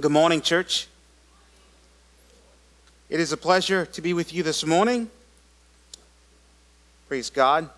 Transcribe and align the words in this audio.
Good 0.00 0.12
morning, 0.12 0.42
church. 0.42 0.86
It 3.10 3.18
is 3.18 3.32
a 3.32 3.36
pleasure 3.36 3.84
to 3.84 4.00
be 4.00 4.12
with 4.12 4.32
you 4.32 4.44
this 4.44 4.64
morning. 4.64 5.10
Praise 7.08 7.30
God. 7.30 7.68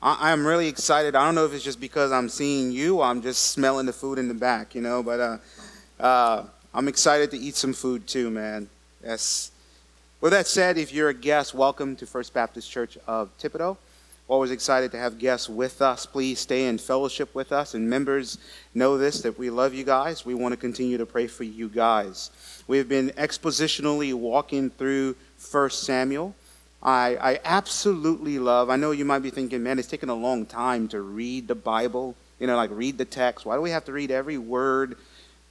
I, 0.00 0.32
am 0.32 0.46
really 0.46 0.68
excited. 0.68 1.14
I 1.14 1.26
don't 1.26 1.34
know 1.34 1.44
if 1.44 1.52
it's 1.52 1.62
just 1.62 1.78
because 1.78 2.12
I'm 2.12 2.30
seeing 2.30 2.72
you 2.72 3.02
I'm 3.02 3.20
just 3.20 3.50
smelling 3.50 3.84
the 3.84 3.92
food 3.92 4.18
in 4.18 4.26
the 4.26 4.32
back, 4.32 4.74
you 4.74 4.80
know, 4.80 5.02
but 5.02 5.20
uh, 5.20 5.38
uh, 6.00 6.44
I'm 6.72 6.88
excited 6.88 7.30
to 7.32 7.36
eat 7.36 7.56
some 7.56 7.74
food 7.74 8.06
too, 8.06 8.30
man. 8.30 8.70
Yes. 9.04 9.50
With 10.22 10.32
that 10.32 10.46
said, 10.46 10.78
if 10.78 10.94
you're 10.94 11.10
a 11.10 11.14
guest, 11.14 11.52
welcome 11.52 11.94
to 11.96 12.06
First 12.06 12.32
Baptist 12.32 12.70
Church 12.70 12.96
of 13.06 13.28
Thibodaux. 13.36 13.76
Always 14.28 14.50
excited 14.50 14.90
to 14.90 14.98
have 14.98 15.18
guests 15.18 15.48
with 15.48 15.80
us. 15.80 16.04
Please 16.04 16.40
stay 16.40 16.66
in 16.66 16.78
fellowship 16.78 17.32
with 17.32 17.52
us. 17.52 17.74
And 17.74 17.88
members, 17.88 18.38
know 18.74 18.98
this 18.98 19.20
that 19.22 19.38
we 19.38 19.50
love 19.50 19.72
you 19.72 19.84
guys. 19.84 20.26
We 20.26 20.34
want 20.34 20.52
to 20.52 20.56
continue 20.56 20.98
to 20.98 21.06
pray 21.06 21.28
for 21.28 21.44
you 21.44 21.68
guys. 21.68 22.30
We 22.66 22.78
have 22.78 22.88
been 22.88 23.10
expositionally 23.10 24.12
walking 24.14 24.70
through 24.70 25.14
1 25.52 25.70
Samuel. 25.70 26.34
I, 26.82 27.16
I 27.20 27.40
absolutely 27.44 28.40
love, 28.40 28.68
I 28.68 28.76
know 28.76 28.90
you 28.90 29.04
might 29.04 29.20
be 29.20 29.30
thinking, 29.30 29.62
man, 29.62 29.78
it's 29.78 29.88
taken 29.88 30.08
a 30.08 30.14
long 30.14 30.44
time 30.44 30.88
to 30.88 31.00
read 31.00 31.46
the 31.46 31.54
Bible, 31.54 32.16
you 32.40 32.46
know, 32.46 32.56
like 32.56 32.70
read 32.72 32.98
the 32.98 33.04
text. 33.04 33.46
Why 33.46 33.54
do 33.54 33.62
we 33.62 33.70
have 33.70 33.84
to 33.84 33.92
read 33.92 34.10
every 34.10 34.38
word? 34.38 34.96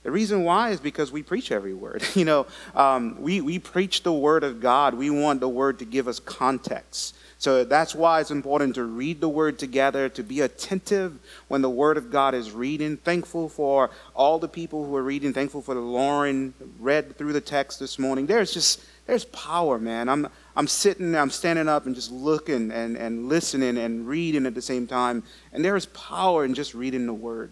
The 0.03 0.11
reason 0.11 0.43
why 0.43 0.69
is 0.69 0.79
because 0.79 1.11
we 1.11 1.23
preach 1.23 1.51
every 1.51 1.73
word. 1.73 2.03
You 2.15 2.25
know, 2.25 2.45
um, 2.75 3.21
we, 3.21 3.41
we 3.41 3.57
preach 3.57 4.03
the 4.03 4.13
word 4.13 4.43
of 4.43 4.59
God. 4.59 4.93
We 4.93 5.09
want 5.09 5.39
the 5.39 5.49
word 5.49 5.79
to 5.79 5.85
give 5.85 6.07
us 6.07 6.19
context. 6.19 7.15
So 7.45 7.63
that's 7.63 7.93
why 7.93 8.21
it's 8.21 8.31
important 8.31 8.73
to 8.73 8.83
read 8.83 9.21
the 9.21 9.29
word 9.29 9.59
together, 9.59 10.09
to 10.09 10.23
be 10.23 10.41
attentive 10.41 11.19
when 11.47 11.61
the 11.61 11.69
word 11.69 11.95
of 11.95 12.09
God 12.09 12.33
is 12.33 12.49
reading. 12.49 12.97
Thankful 12.97 13.49
for 13.49 13.91
all 14.15 14.39
the 14.39 14.47
people 14.47 14.83
who 14.83 14.95
are 14.95 15.03
reading. 15.03 15.31
Thankful 15.31 15.61
for 15.61 15.75
the 15.75 15.79
Lauren 15.79 16.55
read 16.79 17.15
through 17.19 17.33
the 17.33 17.41
text 17.41 17.79
this 17.79 17.99
morning. 17.99 18.25
There's 18.25 18.51
just 18.51 18.81
there's 19.05 19.25
power, 19.25 19.77
man. 19.77 20.09
I'm 20.09 20.27
I'm 20.55 20.67
sitting, 20.67 21.15
I'm 21.15 21.29
standing 21.29 21.67
up 21.67 21.85
and 21.85 21.93
just 21.93 22.11
looking 22.11 22.71
and, 22.71 22.97
and 22.97 23.29
listening 23.29 23.77
and 23.77 24.07
reading 24.07 24.47
at 24.47 24.55
the 24.55 24.61
same 24.63 24.87
time. 24.87 25.21
And 25.53 25.63
there 25.63 25.75
is 25.75 25.85
power 25.85 26.45
in 26.45 26.55
just 26.55 26.73
reading 26.73 27.05
the 27.05 27.13
word. 27.13 27.51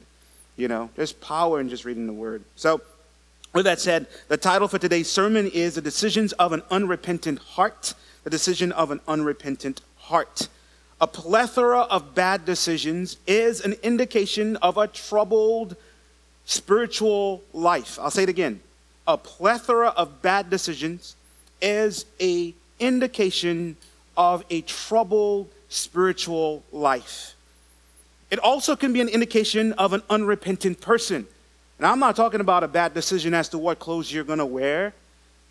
You 0.57 0.69
know, 0.69 0.89
there's 0.95 1.13
power 1.13 1.59
in 1.59 1.69
just 1.69 1.85
reading 1.85 2.07
the 2.07 2.13
word. 2.13 2.43
So 2.55 2.81
with 3.53 3.65
that 3.65 3.79
said, 3.79 4.07
the 4.27 4.37
title 4.37 4.67
for 4.67 4.79
today's 4.79 5.07
sermon 5.07 5.45
is 5.45 5.75
The 5.75 5.81
Decisions 5.81 6.33
of 6.33 6.51
an 6.51 6.63
Unrepentant 6.71 7.37
Heart 7.37 7.93
the 8.23 8.29
decision 8.29 8.71
of 8.71 8.91
an 8.91 9.01
unrepentant 9.07 9.81
heart. 10.03 10.47
A 11.01 11.07
plethora 11.07 11.81
of 11.81 12.15
bad 12.15 12.45
decisions 12.45 13.17
is 13.27 13.61
an 13.61 13.73
indication 13.83 14.57
of 14.57 14.77
a 14.77 14.87
troubled 14.87 15.75
spiritual 16.45 17.41
life. 17.53 17.97
I'll 17.99 18.11
say 18.11 18.23
it 18.23 18.29
again. 18.29 18.59
A 19.07 19.17
plethora 19.17 19.89
of 19.89 20.21
bad 20.21 20.49
decisions 20.49 21.15
is 21.61 22.05
a 22.21 22.53
indication 22.79 23.75
of 24.15 24.45
a 24.49 24.61
troubled 24.61 25.49
spiritual 25.69 26.63
life. 26.71 27.33
It 28.29 28.39
also 28.39 28.75
can 28.75 28.93
be 28.93 29.01
an 29.01 29.09
indication 29.09 29.73
of 29.73 29.93
an 29.93 30.03
unrepentant 30.09 30.81
person. 30.81 31.27
And 31.77 31.87
I'm 31.87 31.99
not 31.99 32.15
talking 32.15 32.39
about 32.39 32.63
a 32.63 32.67
bad 32.67 32.93
decision 32.93 33.33
as 33.33 33.49
to 33.49 33.57
what 33.57 33.79
clothes 33.79 34.11
you're 34.11 34.23
going 34.23 34.39
to 34.39 34.45
wear, 34.45 34.93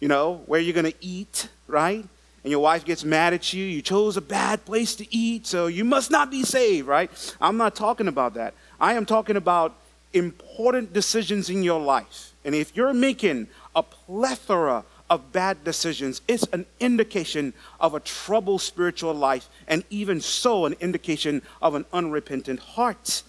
you 0.01 0.09
know, 0.09 0.43
where 0.47 0.61
you're 0.61 0.75
going 0.75 0.91
to 0.91 0.99
eat, 1.01 1.49
right? 1.67 2.05
And 2.43 2.51
your 2.51 2.61
wife 2.61 2.85
gets 2.85 3.05
mad 3.05 3.33
at 3.33 3.53
you, 3.53 3.65
you 3.65 3.83
chose 3.83 4.17
a 4.17 4.21
bad 4.21 4.65
place 4.65 4.95
to 4.97 5.15
eat, 5.15 5.47
so 5.47 5.67
you 5.67 5.85
must 5.85 6.11
not 6.11 6.31
be 6.31 6.43
saved, 6.43 6.89
right? 6.89 7.11
I'm 7.41 7.57
not 7.57 7.75
talking 7.77 8.09
about 8.09 8.35
that. 8.35 8.55
I 8.81 8.95
am 8.95 9.07
talking 9.07 9.37
about 9.37 9.77
important 10.13 10.93
decisions 10.93 11.49
in 11.49 11.63
your 11.63 11.81
life. 11.81 12.33
And 12.45 12.55
if 12.55 12.77
you're 12.77 12.93
making 12.93 13.47
a 13.77 13.83
plethora 13.83 14.85
of 15.09 15.31
bad 15.31 15.63
decisions, 15.63 16.21
it's 16.27 16.47
an 16.53 16.67
indication 16.81 17.53
of 17.79 17.95
a 17.95 18.01
troubled 18.01 18.63
spiritual 18.63 19.15
life, 19.15 19.49
and 19.69 19.85
even 19.91 20.21
so, 20.21 20.65
an 20.65 20.75
indication 20.81 21.43
of 21.61 21.75
an 21.75 21.85
unrepentant 21.93 22.59
heart. 22.59 23.23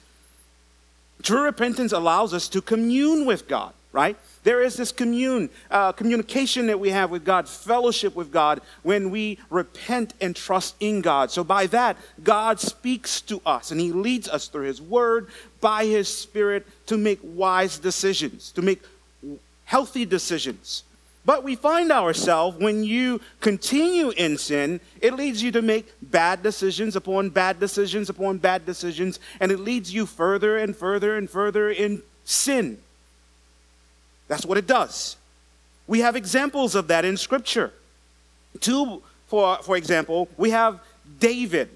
True 1.22 1.44
repentance 1.44 1.92
allows 1.92 2.34
us 2.34 2.48
to 2.50 2.62
commune 2.62 3.26
with 3.26 3.48
God, 3.48 3.74
right? 3.94 4.18
There 4.44 4.62
is 4.62 4.76
this 4.76 4.92
commune, 4.92 5.50
uh, 5.72 5.94
communication 5.94 6.68
that 6.68 6.80
we 6.80 6.90
have 6.90 7.12
with 7.12 7.24
God, 7.24 7.48
fellowship 7.48 8.16
with 8.16 8.32
God 8.32 8.60
when 8.82 9.12
we 9.12 9.38
repent 9.50 10.14
and 10.20 10.36
trust 10.36 10.76
in 10.82 11.02
God. 11.02 11.32
So, 11.32 11.44
by 11.46 11.68
that, 11.68 11.96
God 12.22 12.60
speaks 12.60 13.22
to 13.22 13.42
us 13.46 13.72
and 13.72 13.80
He 13.80 13.94
leads 13.94 14.28
us 14.28 14.50
through 14.50 14.66
His 14.66 14.82
Word, 14.82 15.30
by 15.62 15.86
His 15.86 16.10
Spirit, 16.10 16.68
to 16.88 16.98
make 16.98 17.20
wise 17.24 17.78
decisions, 17.78 18.52
to 18.54 18.62
make 18.62 18.82
healthy 19.66 20.06
decisions. 20.06 20.84
But 21.26 21.44
we 21.44 21.56
find 21.56 21.90
ourselves 21.90 22.58
when 22.58 22.84
you 22.84 23.22
continue 23.40 24.10
in 24.10 24.38
sin, 24.38 24.82
it 25.00 25.14
leads 25.14 25.42
you 25.42 25.54
to 25.54 25.62
make 25.62 25.94
bad 26.02 26.44
decisions 26.44 26.98
upon 26.98 27.30
bad 27.30 27.62
decisions 27.62 28.10
upon 28.10 28.40
bad 28.40 28.66
decisions, 28.66 29.20
and 29.40 29.50
it 29.50 29.60
leads 29.60 29.94
you 29.94 30.06
further 30.06 30.58
and 30.58 30.76
further 30.76 31.16
and 31.16 31.30
further 31.30 31.70
in 31.70 32.02
sin. 32.26 32.80
That's 34.28 34.46
what 34.46 34.58
it 34.58 34.68
does. 34.68 35.18
We 35.88 36.00
have 36.00 36.16
examples 36.16 36.76
of 36.76 36.88
that 36.88 37.06
in 37.06 37.18
Scripture. 37.18 37.72
Two, 38.60 39.02
for, 39.28 39.58
for 39.58 39.76
example, 39.76 40.30
we 40.38 40.52
have 40.52 40.80
David. 41.20 41.70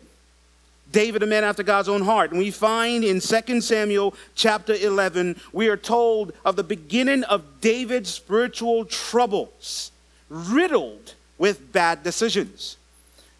David, 0.91 1.21
a 1.21 1.25
man 1.25 1.43
after 1.43 1.63
God's 1.63 1.89
own 1.89 2.01
heart. 2.01 2.31
And 2.31 2.39
we 2.39 2.51
find 2.51 3.03
in 3.03 3.19
2 3.19 3.61
Samuel 3.61 4.13
chapter 4.35 4.73
11, 4.73 5.35
we 5.51 5.67
are 5.67 5.77
told 5.77 6.31
of 6.45 6.55
the 6.55 6.63
beginning 6.63 7.23
of 7.25 7.43
David's 7.59 8.09
spiritual 8.09 8.85
troubles, 8.85 9.91
riddled 10.29 11.15
with 11.37 11.73
bad 11.73 12.03
decisions. 12.03 12.77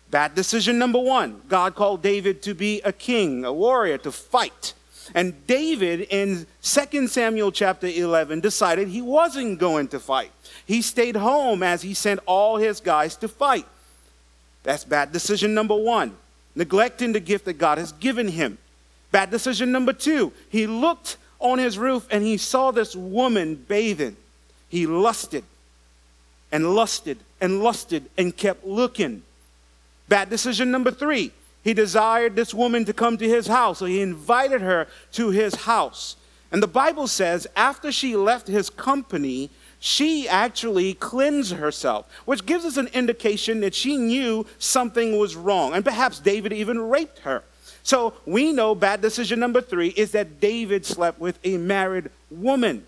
Bad 0.10 0.36
decision 0.36 0.80
number 0.80 1.00
one 1.00 1.42
God 1.50 1.76
called 1.76 2.02
David 2.02 2.42
to 2.44 2.54
be 2.54 2.82
a 2.82 2.94
king, 2.94 3.44
a 3.44 3.52
warrior, 3.52 3.98
to 4.00 4.12
fight. 4.12 4.74
And 5.16 5.46
David 5.48 6.02
in 6.10 6.46
2 6.62 7.08
Samuel 7.08 7.52
chapter 7.52 7.88
11 7.88 8.42
decided 8.42 8.88
he 8.88 9.02
wasn't 9.02 9.60
going 9.60 9.88
to 9.90 10.00
fight. 10.00 10.32
He 10.66 10.82
stayed 10.82 11.16
home 11.16 11.64
as 11.64 11.82
he 11.82 11.94
sent 11.94 12.20
all 12.26 12.58
his 12.58 12.80
guys 12.80 13.16
to 13.18 13.28
fight. 13.28 13.66
That's 14.64 14.84
bad 14.84 15.12
decision 15.12 15.54
number 15.54 15.76
one, 15.76 16.16
neglecting 16.56 17.14
the 17.14 17.20
gift 17.20 17.46
that 17.46 17.54
God 17.54 17.78
has 17.78 17.92
given 17.94 18.28
him. 18.28 18.58
Bad 19.12 19.32
decision 19.32 19.72
number 19.72 19.94
two, 19.94 20.34
he 20.50 20.68
looked 20.68 21.18
on 21.40 21.60
his 21.60 21.78
roof 21.78 22.06
and 22.12 22.24
he 22.24 22.38
saw 22.38 22.72
this 22.72 22.96
woman 22.96 23.56
bathing. 23.56 24.18
He 24.70 24.86
lusted 24.86 25.44
and 26.52 26.76
lusted 26.76 27.20
and 27.40 27.64
lusted 27.64 28.10
and 28.18 28.36
kept 28.36 28.66
looking. 28.66 29.24
Bad 30.10 30.30
decision 30.30 30.72
number 30.72 30.92
three, 30.92 31.32
he 31.64 31.74
desired 31.74 32.36
this 32.36 32.54
woman 32.54 32.86
to 32.86 32.94
come 32.94 33.18
to 33.18 33.28
his 33.28 33.48
house, 33.48 33.80
so 33.80 33.86
he 33.86 34.02
invited 34.02 34.62
her 34.62 34.88
to 35.14 35.30
his 35.32 35.56
house. 35.56 36.16
And 36.52 36.64
the 36.64 36.68
Bible 36.68 37.08
says, 37.08 37.46
after 37.56 37.92
she 37.92 38.16
left 38.16 38.48
his 38.48 38.70
company, 38.70 39.50
she 39.80 40.28
actually 40.28 40.94
cleansed 40.94 41.54
herself, 41.54 42.08
which 42.26 42.46
gives 42.46 42.66
us 42.66 42.78
an 42.78 42.88
indication 42.88 43.60
that 43.62 43.76
she 43.76 43.98
knew 43.98 44.46
something 44.58 45.20
was 45.20 45.36
wrong. 45.36 45.74
And 45.74 45.84
perhaps 45.84 46.20
David 46.20 46.54
even 46.54 46.80
raped 46.90 47.20
her. 47.20 47.44
So 47.84 48.14
we 48.26 48.52
know 48.52 48.76
bad 48.76 49.02
decision 49.02 49.40
number 49.40 49.62
three 49.62 49.90
is 49.90 50.12
that 50.12 50.40
David 50.40 50.86
slept 50.86 51.20
with 51.20 51.40
a 51.44 51.58
married 51.58 52.10
woman. 52.30 52.86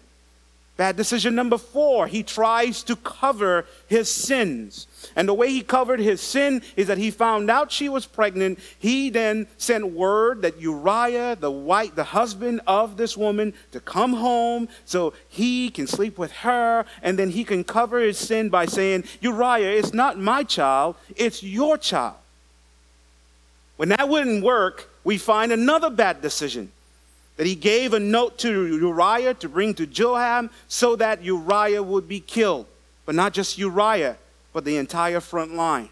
Bad 0.79 0.95
decision 0.95 1.35
number 1.35 1.57
four, 1.57 2.07
he 2.07 2.23
tries 2.23 2.83
to 2.83 2.95
cover 2.95 3.65
his 3.87 4.09
sins. 4.09 4.87
And 5.13 5.27
the 5.27 5.33
way 5.33 5.49
he 5.49 5.61
covered 5.61 5.99
his 5.99 6.21
sin 6.21 6.61
is 6.77 6.87
that 6.87 6.97
he 6.97 7.11
found 7.11 7.49
out 7.49 7.69
she 7.69 7.89
was 7.89 8.05
pregnant. 8.05 8.59
He 8.79 9.09
then 9.09 9.47
sent 9.57 9.91
word 9.91 10.41
that 10.43 10.61
Uriah, 10.61 11.35
the 11.35 11.51
white, 11.51 11.97
the 11.97 12.05
husband 12.05 12.61
of 12.65 12.95
this 12.95 13.17
woman, 13.17 13.53
to 13.73 13.81
come 13.81 14.13
home 14.13 14.69
so 14.85 15.11
he 15.27 15.69
can 15.69 15.85
sleep 15.85 16.17
with 16.17 16.31
her. 16.31 16.85
And 17.01 17.19
then 17.19 17.31
he 17.31 17.43
can 17.43 17.65
cover 17.65 17.99
his 17.99 18.17
sin 18.17 18.47
by 18.47 18.65
saying, 18.65 19.03
Uriah, 19.19 19.77
it's 19.77 19.93
not 19.93 20.17
my 20.17 20.45
child, 20.45 20.95
it's 21.17 21.43
your 21.43 21.77
child. 21.77 22.15
When 23.75 23.89
that 23.89 24.07
wouldn't 24.07 24.45
work, 24.45 24.89
we 25.03 25.17
find 25.17 25.51
another 25.51 25.89
bad 25.89 26.21
decision 26.21 26.71
that 27.39 27.47
he 27.47 27.55
gave 27.55 27.93
a 27.93 27.99
note 28.01 28.37
to 28.37 28.67
Uriah 28.67 29.33
to 29.35 29.47
bring 29.47 29.73
to 29.75 29.87
Joab 29.87 30.51
so 30.67 30.97
that 30.97 31.23
Uriah 31.23 31.81
would 31.81 32.05
be 32.05 32.19
killed. 32.19 32.65
But 33.05 33.15
not 33.15 33.31
just 33.31 33.57
Uriah, 33.57 34.17
but 34.51 34.65
the 34.65 34.75
entire 34.75 35.21
front 35.21 35.55
line. 35.55 35.87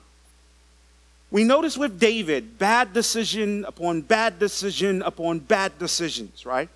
We 1.32 1.46
notice 1.46 1.78
with 1.78 2.02
David 2.02 2.60
bad 2.60 2.92
decision 2.92 3.64
upon 3.64 4.02
bad 4.02 4.40
decision 4.40 5.02
upon 5.02 5.40
bad 5.40 5.80
decisions, 5.80 6.46
right? 6.46 6.68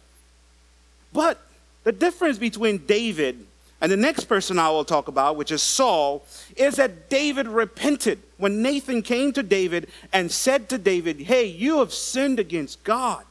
But 1.12 1.38
the 1.84 1.92
difference 1.92 2.38
between 2.38 2.78
David 2.78 3.46
and 3.82 3.92
the 3.92 3.98
next 3.98 4.24
person 4.24 4.58
I 4.58 4.70
will 4.70 4.86
talk 4.86 5.10
about, 5.10 5.36
which 5.36 5.52
is 5.52 5.62
Saul, 5.62 6.24
is 6.56 6.78
that 6.78 7.10
David 7.10 7.50
repented 7.50 8.20
when 8.38 8.62
Nathan 8.62 9.02
came 9.02 9.34
to 9.34 9.44
David 9.44 9.90
and 10.14 10.32
said 10.32 10.70
to 10.70 10.78
David, 10.78 11.20
Hey, 11.20 11.44
you 11.44 11.80
have 11.80 11.94
sinned 11.94 12.40
against 12.40 12.82
God. 12.86 13.26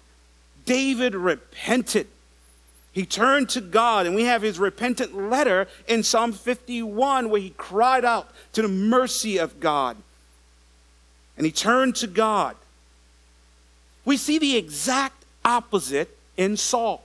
David 0.70 1.16
repented. 1.16 2.06
He 2.92 3.04
turned 3.04 3.48
to 3.48 3.60
God, 3.60 4.06
and 4.06 4.14
we 4.14 4.22
have 4.26 4.40
his 4.40 4.60
repentant 4.60 5.16
letter 5.16 5.66
in 5.88 6.04
Psalm 6.04 6.32
51 6.32 7.28
where 7.28 7.40
he 7.40 7.50
cried 7.50 8.04
out 8.04 8.30
to 8.52 8.62
the 8.62 8.68
mercy 8.68 9.36
of 9.36 9.58
God. 9.58 9.96
And 11.36 11.44
he 11.44 11.50
turned 11.50 11.96
to 11.96 12.06
God. 12.06 12.54
We 14.04 14.16
see 14.16 14.38
the 14.38 14.56
exact 14.56 15.24
opposite 15.44 16.16
in 16.36 16.56
Saul. 16.56 17.02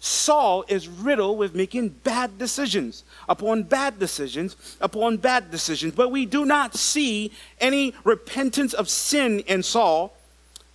Saul 0.00 0.64
is 0.66 0.88
riddled 0.88 1.36
with 1.36 1.54
making 1.54 1.90
bad 1.90 2.38
decisions 2.38 3.04
upon 3.28 3.64
bad 3.64 3.98
decisions 3.98 4.56
upon 4.80 5.18
bad 5.18 5.50
decisions, 5.50 5.94
but 5.94 6.10
we 6.10 6.24
do 6.24 6.46
not 6.46 6.76
see 6.76 7.30
any 7.60 7.92
repentance 8.04 8.72
of 8.72 8.88
sin 8.88 9.40
in 9.40 9.62
Saul. 9.62 10.14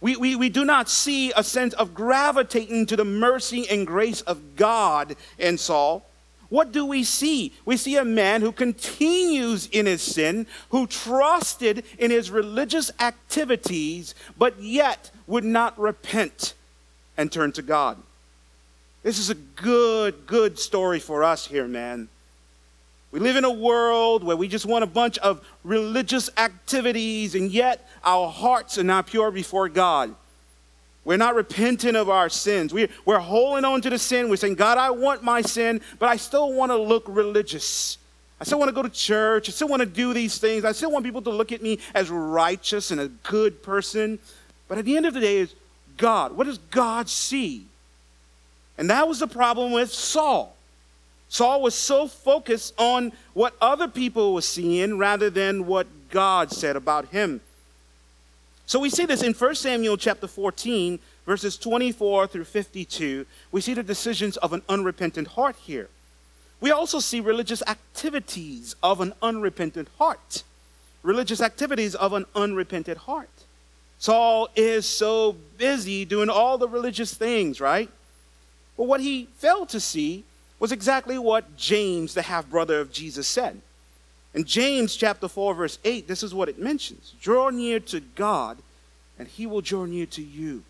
We, 0.01 0.15
we, 0.15 0.35
we 0.35 0.49
do 0.49 0.63
not 0.63 0.89
see 0.89 1.31
a 1.35 1.43
sense 1.43 1.73
of 1.73 1.93
gravitating 1.93 2.85
to 2.87 2.95
the 2.95 3.05
mercy 3.05 3.69
and 3.69 3.85
grace 3.85 4.21
of 4.21 4.55
God 4.55 5.15
in 5.37 5.57
Saul. 5.57 6.05
What 6.47 6.71
do 6.71 6.85
we 6.85 7.03
see? 7.03 7.53
We 7.65 7.77
see 7.77 7.97
a 7.97 8.05
man 8.05 8.41
who 8.41 8.51
continues 8.51 9.67
in 9.67 9.85
his 9.85 10.01
sin, 10.01 10.47
who 10.69 10.87
trusted 10.87 11.83
in 11.99 12.11
his 12.11 12.31
religious 12.31 12.91
activities, 12.99 14.15
but 14.37 14.59
yet 14.59 15.11
would 15.27 15.43
not 15.43 15.77
repent 15.77 16.55
and 17.17 17.31
turn 17.31 17.51
to 17.51 17.61
God. 17.61 17.97
This 19.03 19.19
is 19.19 19.29
a 19.29 19.35
good, 19.35 20.25
good 20.25 20.57
story 20.57 20.99
for 20.99 21.23
us 21.23 21.45
here, 21.45 21.67
man. 21.67 22.09
We 23.11 23.19
live 23.19 23.37
in 23.37 23.43
a 23.43 23.51
world 23.51 24.23
where 24.23 24.37
we 24.37 24.47
just 24.47 24.65
want 24.65 24.83
a 24.83 24.87
bunch 24.87 25.17
of 25.19 25.41
religious 25.63 26.29
activities, 26.37 27.33
and 27.33 27.51
yet 27.51 27.87
our 28.03 28.29
hearts 28.29 28.77
are 28.77 28.83
not 28.83 29.07
pure 29.07 29.31
before 29.31 29.67
God. 29.67 30.13
We're 31.05 31.17
not 31.17 31.33
repentant 31.33 31.97
of 31.97 32.07
our 32.07 32.29
sins. 32.29 32.71
We're, 32.71 32.89
we're 33.05 33.19
holding 33.19 33.65
on 33.65 33.81
to 33.81 33.89
the 33.89 33.97
sin. 33.97 34.29
We're 34.29 34.35
saying, 34.35 34.55
God, 34.55 34.77
I 34.77 34.91
want 34.91 35.23
my 35.23 35.41
sin, 35.41 35.81
but 35.97 36.07
I 36.07 36.17
still 36.17 36.53
want 36.53 36.71
to 36.71 36.77
look 36.77 37.05
religious. 37.07 37.97
I 38.39 38.43
still 38.43 38.59
want 38.59 38.69
to 38.69 38.75
go 38.75 38.83
to 38.83 38.89
church. 38.89 39.49
I 39.49 39.51
still 39.53 39.69
want 39.69 39.79
to 39.79 39.87
do 39.87 40.13
these 40.13 40.37
things. 40.37 40.63
I 40.63 40.71
still 40.71 40.91
want 40.91 41.03
people 41.03 41.23
to 41.23 41.31
look 41.31 41.51
at 41.51 41.63
me 41.63 41.79
as 41.95 42.11
righteous 42.11 42.91
and 42.91 43.01
a 43.01 43.07
good 43.07 43.63
person. 43.63 44.19
But 44.67 44.77
at 44.77 44.85
the 44.85 44.95
end 44.95 45.07
of 45.07 45.15
the 45.15 45.19
day, 45.19 45.37
is 45.37 45.55
God. 45.97 46.33
What 46.37 46.45
does 46.45 46.59
God 46.69 47.09
see? 47.09 47.65
And 48.77 48.89
that 48.91 49.07
was 49.07 49.19
the 49.19 49.27
problem 49.27 49.71
with 49.71 49.91
Saul. 49.91 50.55
Saul 51.29 51.61
was 51.61 51.75
so 51.75 52.07
focused 52.07 52.73
on 52.77 53.13
what 53.33 53.55
other 53.61 53.87
people 53.87 54.33
were 54.33 54.41
seeing 54.41 54.97
rather 54.97 55.29
than 55.29 55.67
what 55.67 55.87
God 56.09 56.51
said 56.51 56.75
about 56.75 57.09
him. 57.09 57.39
So 58.65 58.79
we 58.79 58.89
see 58.89 59.05
this 59.05 59.23
in 59.23 59.33
1 59.33 59.55
Samuel 59.55 59.95
chapter 59.95 60.27
14, 60.27 60.99
verses 61.25 61.57
24 61.57 62.27
through 62.27 62.43
52. 62.43 63.25
We 63.51 63.61
see 63.61 63.75
the 63.75 63.83
decisions 63.83 64.37
of 64.37 64.53
an 64.53 64.63
unrepentant 64.67 65.29
heart 65.29 65.55
here. 65.55 65.89
We 66.61 66.71
also 66.71 66.99
see 66.99 67.19
religious 67.19 67.63
activities 67.67 68.75
of 68.83 68.99
an 68.99 69.13
unrepentant 69.21 69.87
heart. 69.97 70.43
Religious 71.03 71.41
activities 71.41 71.95
of 71.95 72.13
an 72.13 72.25
unrepentant 72.35 72.97
heart. 72.97 73.29
Saul 73.99 74.49
is 74.55 74.85
so 74.85 75.35
busy 75.57 76.05
doing 76.05 76.29
all 76.29 76.57
the 76.57 76.67
religious 76.67 77.13
things, 77.13 77.61
right? 77.61 77.89
But 78.77 78.85
what 78.85 79.01
he 79.01 79.27
failed 79.37 79.69
to 79.69 79.79
see 79.79 80.25
was 80.59 80.71
exactly 80.71 81.17
what 81.17 81.55
James, 81.55 82.13
the 82.13 82.21
half 82.21 82.49
brother 82.49 82.79
of 82.79 82.91
Jesus, 82.91 83.27
said. 83.27 83.61
In 84.33 84.43
James 84.43 84.95
chapter 84.95 85.27
4, 85.27 85.55
verse 85.55 85.79
8, 85.83 86.07
this 86.07 86.21
is 86.21 86.33
what 86.33 86.49
it 86.49 86.59
mentions 86.59 87.13
Draw 87.21 87.49
near 87.49 87.79
to 87.81 87.99
God, 87.99 88.57
and 89.17 89.27
he 89.27 89.47
will 89.47 89.61
draw 89.61 89.85
near 89.85 90.05
to 90.07 90.21
you. 90.21 90.63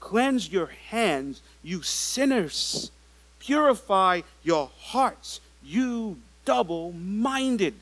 Cleanse 0.00 0.50
your 0.50 0.70
hands, 0.90 1.42
you 1.62 1.82
sinners. 1.82 2.90
Purify 3.38 4.22
your 4.42 4.70
hearts, 4.78 5.40
you 5.62 6.18
double 6.44 6.92
minded. 6.92 7.74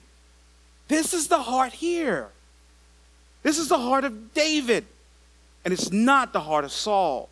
This 0.89 1.15
is 1.15 1.29
the 1.29 1.41
heart 1.41 1.73
here. 1.73 2.29
This 3.43 3.59
is 3.59 3.69
the 3.69 3.79
heart 3.79 4.05
of 4.05 4.35
David, 4.35 4.85
and 5.65 5.73
it's 5.73 5.91
not 5.91 6.33
the 6.33 6.41
heart 6.41 6.65
of 6.65 6.73
Saul. 6.73 7.29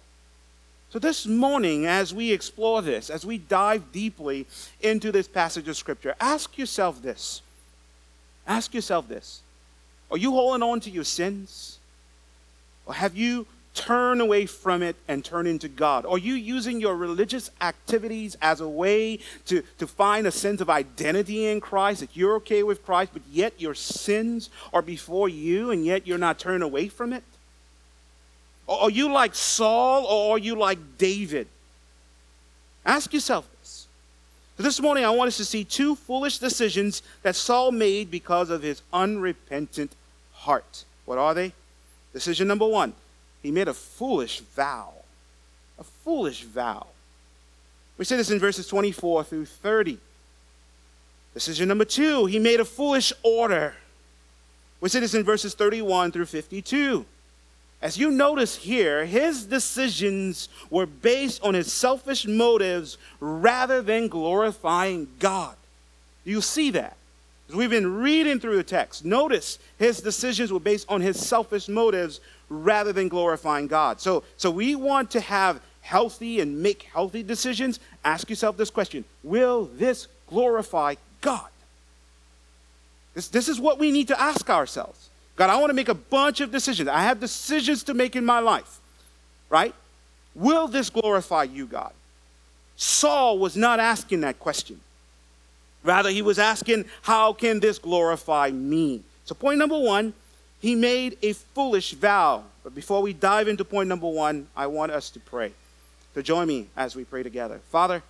So, 0.93 0.99
this 0.99 1.27
morning, 1.27 1.87
as 1.87 2.13
we 2.13 2.33
explore 2.33 2.83
this, 2.83 3.09
as 3.09 3.25
we 3.25 3.39
dive 3.39 3.93
deeply 3.93 4.47
into 4.83 5.11
this 5.11 5.27
passage 5.27 5.67
of 5.67 5.79
Scripture, 5.79 6.15
ask 6.21 6.59
yourself 6.59 7.01
this. 7.01 7.41
Ask 8.47 8.75
yourself 8.75 9.09
this 9.09 9.41
Are 10.11 10.19
you 10.19 10.33
holding 10.33 10.63
on 10.63 10.81
to 10.81 10.91
your 10.91 11.05
sins? 11.05 11.79
Or 12.85 12.93
have 12.93 13.17
you 13.17 13.47
turned 13.73 14.21
away 14.21 14.45
from 14.45 14.83
it 14.83 14.97
and 15.09 15.25
turned 15.25 15.49
into 15.49 15.67
God? 15.67 16.05
Are 16.05 16.19
you 16.19 16.35
using 16.35 16.79
your 16.79 16.95
religious 16.95 17.51
activities 17.63 18.37
as 18.43 18.61
a 18.61 18.69
way 18.69 19.21
to, 19.47 19.63
to 19.79 19.87
find 19.87 20.27
a 20.27 20.31
sense 20.31 20.61
of 20.61 20.69
identity 20.69 21.47
in 21.47 21.63
Christ, 21.63 22.01
that 22.01 22.15
you're 22.15 22.35
okay 22.35 22.63
with 22.63 22.85
Christ, 22.85 23.13
but 23.15 23.23
yet 23.31 23.59
your 23.59 23.75
sins 23.75 24.51
are 24.75 24.83
before 24.83 25.31
you 25.31 25.71
and 25.71 25.87
yet 25.87 26.07
you're 26.07 26.19
not 26.19 26.39
turned 26.39 26.63
away 26.63 26.89
from 26.89 27.15
it? 27.15 27.25
Are 28.69 28.91
you 28.91 29.13
like 29.13 29.35
Saul 29.35 30.05
or 30.05 30.37
are 30.37 30.39
you 30.39 30.55
like 30.55 30.79
David? 30.99 31.49
Ask 32.85 33.13
yourself 33.13 33.49
this. 33.61 33.87
This 34.57 34.81
morning, 34.81 35.05
I 35.05 35.11
want 35.11 35.29
us 35.29 35.37
to 35.39 35.45
see 35.45 35.65
two 35.65 35.97
foolish 35.97 36.39
decisions 36.39 37.03
that 37.23 37.35
Saul 37.35 37.73
made 37.73 38.11
because 38.11 38.51
of 38.51 38.63
his 38.63 38.83
unrepentant 38.93 39.97
heart. 40.33 40.85
What 41.05 41.19
are 41.19 41.35
they? 41.35 41.53
Decision 42.13 42.49
number 42.49 42.67
one 42.67 42.95
he 43.43 43.51
made 43.51 43.69
a 43.69 43.75
foolish 43.75 44.41
vow. 44.41 44.93
A 45.79 45.85
foolish 45.85 46.45
vow. 46.45 46.87
We 47.99 48.05
see 48.05 48.17
this 48.17 48.31
in 48.31 48.39
verses 48.39 48.69
24 48.69 49.25
through 49.25 49.47
30. 49.47 49.99
Decision 51.35 51.69
number 51.69 51.85
two, 51.85 52.27
he 52.27 52.39
made 52.39 52.61
a 52.61 52.65
foolish 52.65 53.13
order. 53.23 53.75
We 54.81 54.89
see 54.89 55.01
this 55.01 55.15
in 55.15 55.25
verses 55.25 55.55
31 55.55 56.13
through 56.13 56.27
52. 56.27 57.05
As 57.83 57.99
you 57.99 58.13
notice 58.13 58.55
here, 58.55 59.05
his 59.05 59.45
decisions 59.45 60.49
were 60.71 60.87
based 60.87 61.43
on 61.43 61.55
his 61.55 61.73
selfish 61.73 62.27
motives 62.27 62.97
rather 63.19 63.83
than 63.83 64.07
glorifying 64.07 65.09
God. 65.19 65.57
Do 66.25 66.31
you 66.31 66.41
see 66.41 66.71
that? 66.71 66.97
As 67.49 67.57
we've 67.57 67.69
been 67.69 67.97
reading 67.97 68.39
through 68.39 68.57
the 68.57 68.63
text, 68.63 69.05
notice 69.05 69.59
his 69.81 70.01
decisions 70.01 70.53
were 70.53 70.61
based 70.61 70.89
on 70.89 71.01
his 71.01 71.19
selfish 71.19 71.69
motives 71.69 72.21
rather 72.49 72.93
than 72.93 73.09
glorifying 73.09 73.67
God. 73.67 74.01
So, 74.01 74.23
so 74.37 74.49
we 74.49 74.77
want 74.77 75.11
to 75.11 75.21
have 75.21 75.61
healthy 75.81 76.39
and 76.39 76.63
make 76.63 76.85
healthy 76.85 77.25
decisions. 77.25 77.81
Ask 78.05 78.31
yourself 78.31 78.57
this 78.57 78.71
question 78.71 79.05
Will 79.25 79.65
this 79.75 80.07
glorify 80.29 80.95
God? 81.21 81.49
This, 83.15 83.27
this 83.27 83.49
is 83.49 83.61
what 83.61 83.81
we 83.81 83.91
need 83.91 84.07
to 84.09 84.21
ask 84.21 84.49
ourselves. 84.49 85.09
God, 85.37 85.51
I 85.51 85.57
want 85.57 85.71
to 85.71 85.75
make 85.75 85.89
a 85.89 85.95
bunch 85.95 86.41
of 86.41 86.51
decisions. 86.51 86.89
I 86.89 87.03
have 87.03 87.21
decisions 87.21 87.83
to 87.85 87.95
make 87.95 88.17
in 88.17 88.25
my 88.25 88.39
life, 88.39 88.81
right? 89.49 89.75
Will 90.35 90.69
this 90.69 90.91
glorify 90.91 91.45
you, 91.45 91.67
God? 91.67 91.93
Saul 92.77 93.39
was 93.39 93.57
not 93.57 93.81
asking 93.81 94.23
that 94.23 94.39
question. 94.39 94.81
Rather, 95.85 96.11
he 96.11 96.23
was 96.23 96.39
asking, 96.39 96.85
How 97.03 97.33
can 97.33 97.61
this 97.61 97.79
glorify 97.79 98.51
me? 98.51 99.03
So, 99.25 99.35
point 99.35 99.59
number 99.59 99.79
one, 99.79 100.15
he 100.61 100.75
made 100.75 101.19
a 101.23 101.33
foolish 101.33 101.93
vow. 101.95 102.45
But 102.63 102.75
before 102.75 103.03
we 103.03 103.13
dive 103.13 103.49
into 103.49 103.65
point 103.65 103.89
number 103.89 104.09
one, 104.09 104.47
I 104.57 104.67
want 104.69 104.93
us 104.93 105.11
to 105.11 105.21
pray. 105.21 105.53
So, 106.15 106.23
join 106.23 106.47
me 106.47 106.69
as 106.77 106.95
we 106.95 107.05
pray 107.05 107.23
together. 107.23 107.61
Father, 107.71 108.03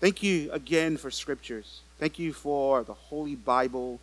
thank 0.00 0.22
you 0.22 0.50
again 0.52 0.96
for 0.96 1.10
scriptures. 1.10 1.80
Thank 1.98 2.18
you 2.18 2.32
for 2.32 2.82
the 2.84 2.94
Holy 2.94 3.34
Bible 3.34 4.00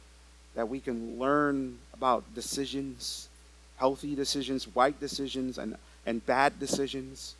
that 0.57 0.67
we 0.67 0.79
can 0.79 1.19
learn 1.19 1.77
about 1.93 2.23
decisions, 2.33 3.29
healthy 3.75 4.15
decisions, 4.15 4.67
right 4.75 4.99
decisions, 4.99 5.59
and, 5.59 5.77
and 6.03 6.25
bad 6.25 6.59
decisions. 6.59 7.35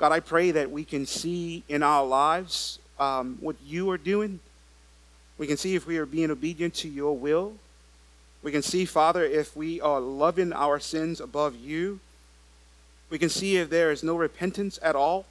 God, 0.00 0.10
I 0.10 0.18
pray 0.18 0.50
that 0.50 0.68
we 0.68 0.82
can 0.84 1.06
see 1.06 1.62
in 1.68 1.84
our 1.84 2.04
lives 2.04 2.80
um, 2.98 3.38
what 3.40 3.54
you 3.64 3.88
are 3.92 3.96
doing. 3.96 4.40
We 5.38 5.46
can 5.46 5.56
see 5.56 5.76
if 5.76 5.86
we 5.86 5.98
are 5.98 6.04
being 6.04 6.32
obedient 6.32 6.74
to 6.74 6.88
your 6.88 7.16
will. 7.16 7.52
We 8.42 8.50
can 8.50 8.62
see, 8.62 8.86
Father, 8.86 9.24
if 9.24 9.56
we 9.56 9.80
are 9.80 10.00
loving 10.00 10.52
our 10.52 10.80
sins 10.80 11.20
above 11.20 11.54
you. 11.54 12.00
We 13.08 13.20
can 13.20 13.28
see 13.28 13.56
if 13.56 13.70
there 13.70 13.92
is 13.92 14.02
no 14.02 14.16
repentance 14.16 14.80
at 14.82 14.96
all. 14.96 15.26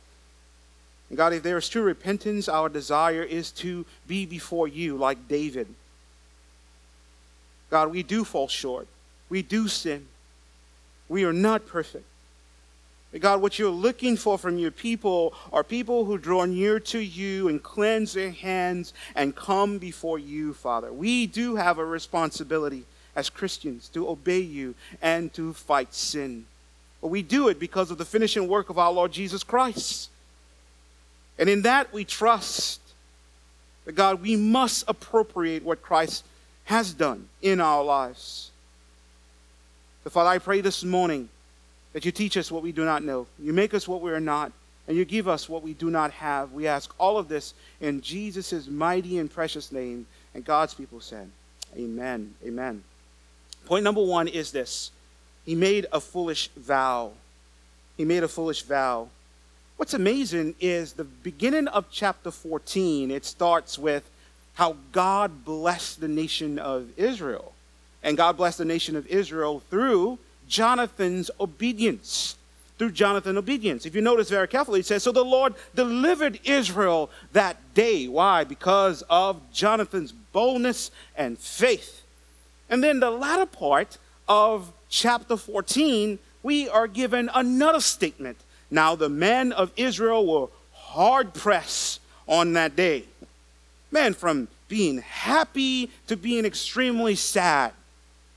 And 1.10 1.18
God, 1.18 1.34
if 1.34 1.44
there 1.44 1.58
is 1.58 1.68
true 1.68 1.84
repentance, 1.84 2.48
our 2.48 2.70
desire 2.70 3.24
is 3.24 3.52
to 3.52 3.86
be 4.08 4.26
before 4.26 4.70
you 4.70 4.96
like 4.96 5.28
David 5.28 5.68
God, 7.72 7.90
we 7.90 8.04
do 8.04 8.24
fall 8.24 8.48
short. 8.48 8.88
We 9.30 9.42
do 9.42 9.68
sin. 9.68 10.06
We 11.10 11.24
are 11.24 11.34
not 11.34 11.66
perfect. 11.66 12.06
But 13.12 13.22
God, 13.22 13.42
what 13.42 13.58
you're 13.58 13.70
looking 13.70 14.18
for 14.18 14.38
from 14.38 14.58
your 14.58 14.72
people 14.72 15.34
are 15.52 15.64
people 15.64 16.06
who 16.06 16.18
draw 16.18 16.46
near 16.46 16.80
to 16.82 17.00
you 17.00 17.48
and 17.48 17.64
cleanse 17.64 18.14
their 18.14 18.32
hands 18.32 18.94
and 19.16 19.36
come 19.36 19.80
before 19.80 20.20
you, 20.20 20.54
Father. 20.54 20.92
We 20.94 21.28
do 21.28 21.56
have 21.56 21.78
a 21.78 21.86
responsibility 21.86 22.84
as 23.16 23.30
Christians 23.30 23.90
to 23.90 24.08
obey 24.08 24.40
you 24.40 24.76
and 25.02 25.34
to 25.34 25.54
fight 25.54 25.94
sin. 25.94 26.46
But 27.02 27.08
we 27.08 27.22
do 27.22 27.48
it 27.48 27.60
because 27.60 27.90
of 27.90 27.98
the 27.98 28.06
finishing 28.06 28.48
work 28.48 28.70
of 28.70 28.78
our 28.78 28.92
Lord 28.92 29.12
Jesus 29.12 29.44
Christ. 29.44 30.10
And 31.40 31.50
in 31.50 31.64
that 31.64 31.92
we 31.92 32.06
trust 32.06 32.80
that 33.86 33.94
God, 33.94 34.22
we 34.22 34.36
must 34.36 34.86
appropriate 34.88 35.64
what 35.64 35.82
Christ 35.82 36.24
has 36.72 36.94
done 36.94 37.28
in 37.42 37.60
our 37.60 37.84
lives. 37.84 38.50
So, 40.06 40.10
Father, 40.10 40.30
I 40.30 40.38
pray 40.38 40.62
this 40.62 40.86
morning 40.86 41.28
that 41.92 42.06
you 42.06 42.14
teach 42.14 42.38
us 42.38 42.50
what 42.50 42.64
we 42.64 42.72
do 42.72 42.86
not 42.86 43.04
know. 43.04 43.28
You 43.38 43.52
make 43.52 43.74
us 43.74 43.90
what 43.90 44.00
we 44.00 44.10
are 44.12 44.22
not, 44.22 44.54
and 44.88 44.96
you 44.96 45.04
give 45.04 45.28
us 45.28 45.50
what 45.50 45.64
we 45.64 45.74
do 45.74 45.90
not 45.90 46.12
have. 46.12 46.54
We 46.54 46.68
ask 46.68 46.94
all 46.98 47.18
of 47.18 47.28
this 47.28 47.54
in 47.82 48.00
Jesus' 48.00 48.70
mighty 48.70 49.18
and 49.18 49.30
precious 49.30 49.70
name. 49.70 50.08
And 50.34 50.46
God's 50.46 50.74
people 50.74 51.02
said, 51.02 51.30
Amen. 51.76 52.36
Amen. 52.42 52.84
Point 53.66 53.84
number 53.84 54.02
one 54.02 54.30
is 54.30 54.54
this 54.54 54.92
He 55.46 55.56
made 55.56 55.88
a 55.92 56.00
foolish 56.00 56.48
vow. 56.56 57.12
He 57.98 58.06
made 58.06 58.24
a 58.24 58.30
foolish 58.30 58.62
vow. 58.62 59.10
What's 59.76 59.94
amazing 59.94 60.56
is 60.62 60.94
the 60.94 61.04
beginning 61.04 61.68
of 61.68 61.88
chapter 61.92 62.32
14, 62.32 63.12
it 63.12 63.26
starts 63.26 63.78
with 63.78 64.10
how 64.54 64.76
God 64.92 65.46
blessed 65.46 66.02
the 66.02 66.08
nation 66.08 66.60
of 66.60 66.88
Israel. 66.98 67.54
And 68.04 68.18
God 68.18 68.38
blessed 68.38 68.58
the 68.58 68.66
nation 68.66 68.96
of 68.96 69.08
Israel 69.08 69.62
through 69.70 70.20
Jonathan's 70.48 71.32
obedience. 71.40 72.36
Through 72.78 72.92
Jonathan's 72.92 73.38
obedience. 73.38 73.86
If 73.86 73.96
you 73.96 74.02
notice 74.02 74.30
very 74.30 74.48
carefully, 74.48 74.80
it 74.80 74.86
says, 74.86 75.04
So 75.04 75.12
the 75.12 75.24
Lord 75.24 75.54
delivered 75.76 76.40
Israel 76.44 77.12
that 77.34 77.58
day. 77.74 78.08
Why? 78.08 78.44
Because 78.44 79.04
of 79.10 79.40
Jonathan's 79.54 80.12
boldness 80.12 80.92
and 81.16 81.38
faith. 81.38 82.02
And 82.70 82.84
then 82.84 83.00
the 83.00 83.12
latter 83.12 83.46
part 83.46 83.98
of 84.28 84.72
chapter 84.90 85.38
14, 85.38 86.18
we 86.42 86.68
are 86.70 86.88
given 86.88 87.30
another 87.34 87.82
statement. 87.82 88.38
Now, 88.72 88.96
the 88.96 89.10
men 89.10 89.52
of 89.52 89.72
Israel 89.76 90.26
were 90.26 90.48
hard 90.74 91.34
pressed 91.34 92.00
on 92.28 92.54
that 92.54 92.76
day. 92.76 93.04
Man, 93.92 94.14
from 94.14 94.48
being 94.68 95.00
happy 95.00 95.90
to 96.08 96.16
being 96.16 96.46
extremely 96.46 97.16
sad. 97.16 97.74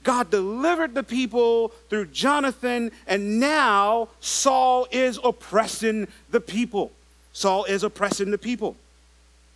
God 0.03 0.31
delivered 0.31 0.95
the 0.95 1.03
people 1.03 1.69
through 1.89 2.07
Jonathan, 2.07 2.91
and 3.07 3.41
now 3.41 4.09
Saul 4.21 4.87
is 4.91 5.19
oppressing 5.23 6.09
the 6.31 6.41
people. 6.41 6.93
Saul 7.33 7.65
is 7.65 7.83
oppressing 7.83 8.31
the 8.31 8.39
people. 8.39 8.77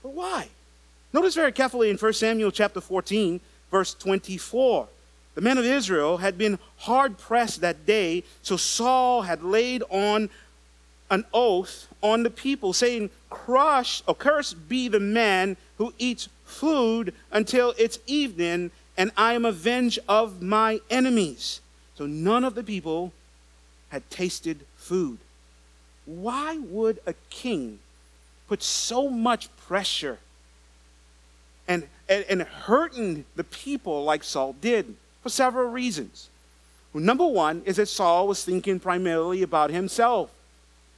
But 0.03 0.13
why? 0.13 0.49
Notice 1.13 1.35
very 1.35 1.53
carefully 1.53 1.91
in 1.91 1.97
1 1.97 2.13
Samuel 2.15 2.51
chapter 2.51 2.81
14, 2.81 3.41
verse 3.71 3.95
24. 3.95 4.89
The 5.35 5.41
men 5.41 5.59
of 5.59 5.65
Israel 5.65 6.19
had 6.19 6.39
been 6.39 6.59
hard 6.79 7.19
pressed 7.19 7.61
that 7.61 7.87
day, 7.87 8.25
so 8.43 8.57
Saul 8.57 9.23
had 9.23 9.43
laid 9.43 9.83
on 9.91 10.31
an 11.11 11.25
oath 11.33 11.89
on 12.03 12.23
the 12.23 12.31
people, 12.31 12.73
saying, 12.73 13.11
Crush 13.31 14.03
or 14.07 14.15
curse 14.15 14.55
be 14.55 14.89
the 14.89 15.01
man 15.01 15.57
who 15.77 15.93
eats 15.99 16.29
food 16.45 17.15
until 17.31 17.75
it's 17.79 17.99
evening, 18.07 18.71
and 18.97 19.11
I 19.17 19.35
am 19.35 19.45
avenged 19.45 19.99
of 20.09 20.43
my 20.43 20.81
enemies. 20.91 21.61
So 21.97 22.07
none 22.07 22.45
of 22.45 22.55
the 22.55 22.63
people 22.63 23.13
had 23.91 24.09
tasted 24.11 24.61
food. 24.77 25.19
Why 26.07 26.59
would 26.59 27.01
a 27.07 27.15
king 27.31 27.81
put 28.49 28.63
so 28.63 29.11
much 29.11 29.55
pressure 29.57 30.19
and, 31.67 31.87
and, 32.09 32.25
and 32.29 32.43
hurting 32.43 33.25
the 33.37 33.45
people 33.45 34.05
like 34.05 34.25
Saul 34.25 34.55
did? 34.61 34.95
For 35.23 35.29
several 35.29 35.69
reasons. 35.71 36.29
Number 36.95 37.27
one 37.27 37.63
is 37.65 37.77
that 37.77 37.87
Saul 37.87 38.27
was 38.27 38.45
thinking 38.45 38.81
primarily 38.81 39.43
about 39.43 39.71
himself. 39.71 40.31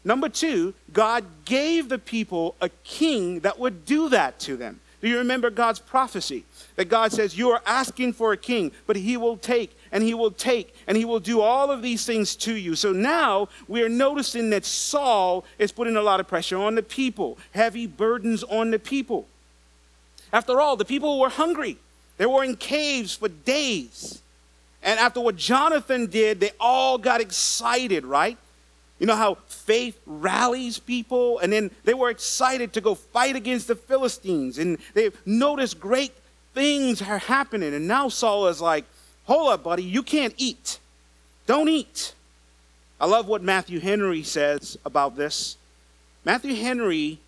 Number 0.05 0.29
two, 0.29 0.75
God 0.93 1.25
gave 1.45 1.89
the 1.89 1.99
people 1.99 2.57
a 2.61 2.71
king 2.85 3.41
that 3.41 3.59
would 3.59 3.85
do 3.85 4.09
that 4.09 4.41
to 4.41 4.57
them. 4.57 4.81
Do 5.01 5.09
you 5.09 5.19
remember 5.19 5.49
God's 5.51 5.79
prophecy? 5.79 6.45
That 6.77 6.89
God 6.89 7.13
says, 7.13 7.37
You 7.37 7.51
are 7.51 7.63
asking 7.67 8.13
for 8.13 8.33
a 8.33 8.37
king, 8.37 8.73
but 8.87 8.97
he 8.97 9.17
will 9.17 9.37
take, 9.37 9.77
and 9.93 10.03
he 10.03 10.15
will 10.15 10.31
take, 10.31 10.75
and 10.87 10.97
he 10.97 11.05
will 11.05 11.21
do 11.21 11.41
all 11.41 11.71
of 11.71 11.83
these 11.83 12.05
things 12.05 12.37
to 12.37 12.55
you. 12.55 12.75
So 12.75 12.93
now 12.93 13.49
we 13.67 13.83
are 13.83 13.89
noticing 13.89 14.51
that 14.51 14.65
Saul 14.65 15.45
is 15.59 15.73
putting 15.73 15.97
a 15.97 16.03
lot 16.03 16.21
of 16.21 16.29
pressure 16.29 16.59
on 16.59 16.75
the 16.75 16.83
people, 16.83 17.39
heavy 17.53 17.87
burdens 17.87 18.43
on 18.45 18.71
the 18.71 18.79
people. 18.79 19.27
After 20.33 20.61
all, 20.61 20.77
the 20.77 20.85
people 20.85 21.19
were 21.19 21.31
hungry, 21.31 21.79
they 22.19 22.27
were 22.27 22.45
in 22.45 22.57
caves 22.57 23.17
for 23.17 23.29
days. 23.29 24.21
And 24.83 24.99
after 24.99 25.21
what 25.21 25.37
Jonathan 25.37 26.07
did, 26.07 26.41
they 26.41 26.53
all 26.59 26.97
got 26.97 27.21
excited, 27.21 28.07
right? 28.07 28.39
You 29.01 29.07
know 29.07 29.17
how 29.17 29.39
faith 29.49 29.99
rallies 30.07 30.79
people? 30.79 31.39
And 31.39 31.53
then 31.53 31.71
they 31.85 31.95
were 31.95 32.11
excited 32.11 32.75
to 32.75 32.83
go 32.83 32.95
fight 32.95 33.35
against 33.35 33.67
the 33.67 33.75
Philistines. 33.75 34.59
And 34.59 34.79
they 34.93 35.11
noticed 35.25 35.81
great 35.81 36.13
things 36.55 37.01
are 37.01 37.19
happening. 37.19 37.75
And 37.75 37.89
now 37.89 38.09
Saul 38.09 38.47
is 38.49 38.61
like, 38.61 38.85
hold 39.25 39.53
up, 39.53 39.65
buddy, 39.65 39.83
you 39.83 40.03
can't 40.03 40.35
eat. 40.37 40.79
Don't 41.47 41.69
eat. 41.69 42.15
I 43.01 43.07
love 43.07 43.27
what 43.27 43.43
Matthew 43.43 43.81
Henry 43.81 44.23
says 44.23 44.79
about 44.85 45.17
this. 45.17 45.57
Matthew 46.25 46.55
Henry 46.55 47.19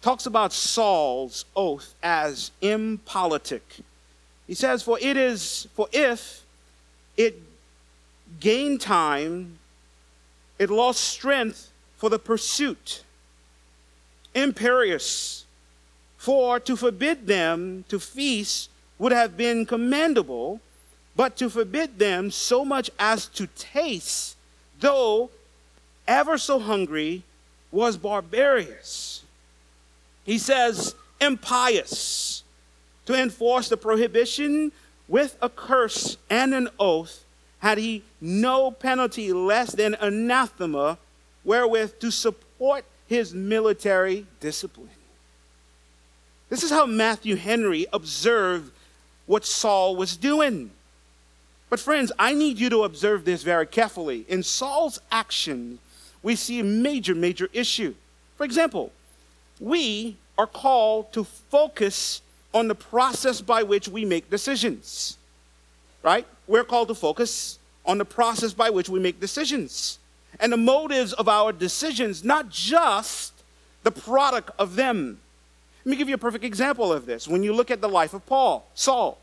talks 0.00 0.26
about 0.26 0.52
Saul's 0.52 1.44
oath 1.56 1.94
as 2.00 2.52
impolitic. 2.60 3.78
He 4.46 4.54
says, 4.54 4.82
For 4.82 4.98
it 5.00 5.16
is, 5.16 5.66
for 5.74 5.88
if 5.92 6.44
it 7.16 7.40
gain 8.38 8.78
time 8.78 9.58
it 10.62 10.70
lost 10.70 11.00
strength 11.00 11.72
for 11.96 12.08
the 12.08 12.20
pursuit. 12.20 13.02
Imperious. 14.32 15.44
For 16.16 16.60
to 16.60 16.76
forbid 16.76 17.26
them 17.26 17.84
to 17.88 17.98
feast 17.98 18.70
would 18.96 19.10
have 19.10 19.36
been 19.36 19.66
commendable, 19.66 20.60
but 21.16 21.36
to 21.38 21.50
forbid 21.50 21.98
them 21.98 22.30
so 22.30 22.64
much 22.64 22.92
as 22.96 23.26
to 23.30 23.48
taste, 23.48 24.36
though 24.78 25.30
ever 26.06 26.38
so 26.38 26.60
hungry, 26.60 27.24
was 27.72 27.96
barbarous. 27.96 29.24
He 30.24 30.38
says, 30.38 30.94
impious. 31.20 32.44
To 33.06 33.20
enforce 33.20 33.68
the 33.68 33.76
prohibition 33.76 34.70
with 35.08 35.36
a 35.42 35.48
curse 35.48 36.16
and 36.30 36.54
an 36.54 36.68
oath 36.78 37.24
had 37.62 37.78
he 37.78 38.02
no 38.20 38.72
penalty 38.72 39.32
less 39.32 39.72
than 39.72 39.94
anathema 40.00 40.98
wherewith 41.44 41.98
to 42.00 42.10
support 42.10 42.84
his 43.06 43.32
military 43.32 44.26
discipline. 44.40 44.88
This 46.50 46.64
is 46.64 46.70
how 46.70 46.86
Matthew 46.86 47.36
Henry 47.36 47.86
observed 47.92 48.72
what 49.26 49.44
Saul 49.44 49.94
was 49.94 50.16
doing. 50.16 50.72
But, 51.70 51.78
friends, 51.78 52.10
I 52.18 52.34
need 52.34 52.58
you 52.58 52.68
to 52.68 52.82
observe 52.82 53.24
this 53.24 53.44
very 53.44 53.66
carefully. 53.66 54.26
In 54.28 54.42
Saul's 54.42 55.00
action, 55.10 55.78
we 56.22 56.34
see 56.36 56.58
a 56.58 56.64
major, 56.64 57.14
major 57.14 57.48
issue. 57.52 57.94
For 58.36 58.44
example, 58.44 58.92
we 59.60 60.16
are 60.36 60.48
called 60.48 61.12
to 61.12 61.24
focus 61.24 62.22
on 62.52 62.66
the 62.66 62.74
process 62.74 63.40
by 63.40 63.62
which 63.62 63.88
we 63.88 64.04
make 64.04 64.28
decisions, 64.28 65.16
right? 66.02 66.26
We're 66.46 66.64
called 66.64 66.88
to 66.88 66.94
focus 66.94 67.58
on 67.84 67.98
the 67.98 68.04
process 68.04 68.52
by 68.52 68.70
which 68.70 68.88
we 68.88 69.00
make 69.00 69.20
decisions 69.20 69.98
and 70.40 70.52
the 70.52 70.56
motives 70.56 71.12
of 71.12 71.28
our 71.28 71.52
decisions, 71.52 72.24
not 72.24 72.48
just 72.48 73.32
the 73.82 73.90
product 73.90 74.50
of 74.58 74.76
them. 74.76 75.18
Let 75.84 75.90
me 75.90 75.96
give 75.96 76.08
you 76.08 76.14
a 76.14 76.18
perfect 76.18 76.44
example 76.44 76.92
of 76.92 77.06
this. 77.06 77.26
When 77.26 77.42
you 77.42 77.52
look 77.52 77.70
at 77.70 77.80
the 77.80 77.88
life 77.88 78.14
of 78.14 78.24
Paul, 78.26 78.66
Saul, 78.74 79.18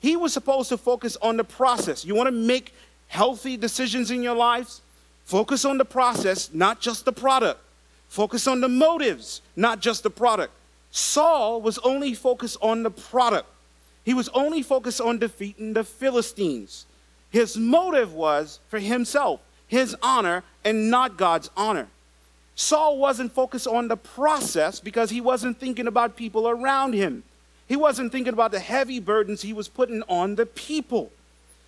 he 0.00 0.16
was 0.16 0.32
supposed 0.32 0.68
to 0.68 0.76
focus 0.76 1.16
on 1.20 1.36
the 1.36 1.44
process. 1.44 2.04
You 2.04 2.14
want 2.14 2.28
to 2.28 2.32
make 2.32 2.72
healthy 3.08 3.56
decisions 3.56 4.10
in 4.10 4.22
your 4.22 4.36
lives? 4.36 4.80
Focus 5.24 5.64
on 5.64 5.76
the 5.76 5.84
process, 5.84 6.50
not 6.52 6.80
just 6.80 7.04
the 7.04 7.12
product. 7.12 7.60
Focus 8.08 8.46
on 8.46 8.60
the 8.60 8.68
motives, 8.68 9.42
not 9.56 9.80
just 9.80 10.02
the 10.02 10.10
product. 10.10 10.52
Saul 10.90 11.60
was 11.60 11.78
only 11.78 12.14
focused 12.14 12.56
on 12.62 12.82
the 12.82 12.90
product. 12.90 13.46
He 14.08 14.14
was 14.14 14.30
only 14.30 14.62
focused 14.62 15.02
on 15.02 15.18
defeating 15.18 15.74
the 15.74 15.84
Philistines. 15.84 16.86
His 17.28 17.58
motive 17.58 18.14
was 18.14 18.58
for 18.70 18.78
himself, 18.78 19.42
his 19.66 19.94
honor, 20.02 20.44
and 20.64 20.90
not 20.90 21.18
God's 21.18 21.50
honor. 21.54 21.88
Saul 22.54 22.96
wasn't 22.96 23.32
focused 23.32 23.66
on 23.66 23.88
the 23.88 23.98
process 23.98 24.80
because 24.80 25.10
he 25.10 25.20
wasn't 25.20 25.60
thinking 25.60 25.86
about 25.86 26.16
people 26.16 26.48
around 26.48 26.94
him. 26.94 27.22
He 27.66 27.76
wasn't 27.76 28.10
thinking 28.10 28.32
about 28.32 28.50
the 28.50 28.60
heavy 28.60 28.98
burdens 28.98 29.42
he 29.42 29.52
was 29.52 29.68
putting 29.68 30.02
on 30.08 30.36
the 30.36 30.46
people. 30.46 31.12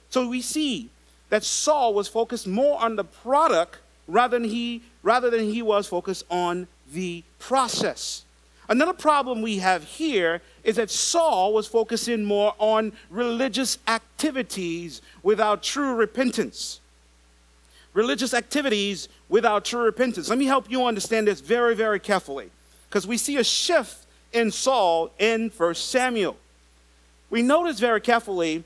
So 0.08 0.26
we 0.26 0.40
see 0.40 0.88
that 1.28 1.44
Saul 1.44 1.92
was 1.92 2.08
focused 2.08 2.46
more 2.46 2.80
on 2.80 2.96
the 2.96 3.04
product 3.04 3.80
rather 4.08 4.38
than 4.38 4.48
he, 4.48 4.80
rather 5.02 5.28
than 5.28 5.44
he 5.52 5.60
was 5.60 5.88
focused 5.88 6.24
on 6.30 6.68
the 6.90 7.22
process. 7.38 8.24
Another 8.70 8.92
problem 8.92 9.42
we 9.42 9.58
have 9.58 9.82
here 9.82 10.40
is 10.62 10.76
that 10.76 10.90
Saul 10.90 11.52
was 11.52 11.66
focusing 11.66 12.24
more 12.24 12.54
on 12.60 12.92
religious 13.10 13.78
activities 13.88 15.02
without 15.24 15.64
true 15.64 15.96
repentance. 15.96 16.78
Religious 17.94 18.32
activities 18.32 19.08
without 19.28 19.64
true 19.64 19.82
repentance. 19.82 20.28
Let 20.28 20.38
me 20.38 20.44
help 20.44 20.70
you 20.70 20.86
understand 20.86 21.26
this 21.26 21.40
very, 21.40 21.74
very 21.74 21.98
carefully. 21.98 22.50
because 22.88 23.06
we 23.06 23.16
see 23.16 23.36
a 23.36 23.44
shift 23.44 24.06
in 24.32 24.50
Saul 24.50 25.10
in 25.18 25.50
1 25.50 25.74
Samuel. 25.74 26.36
We 27.28 27.42
notice 27.42 27.78
very 27.78 28.00
carefully 28.00 28.64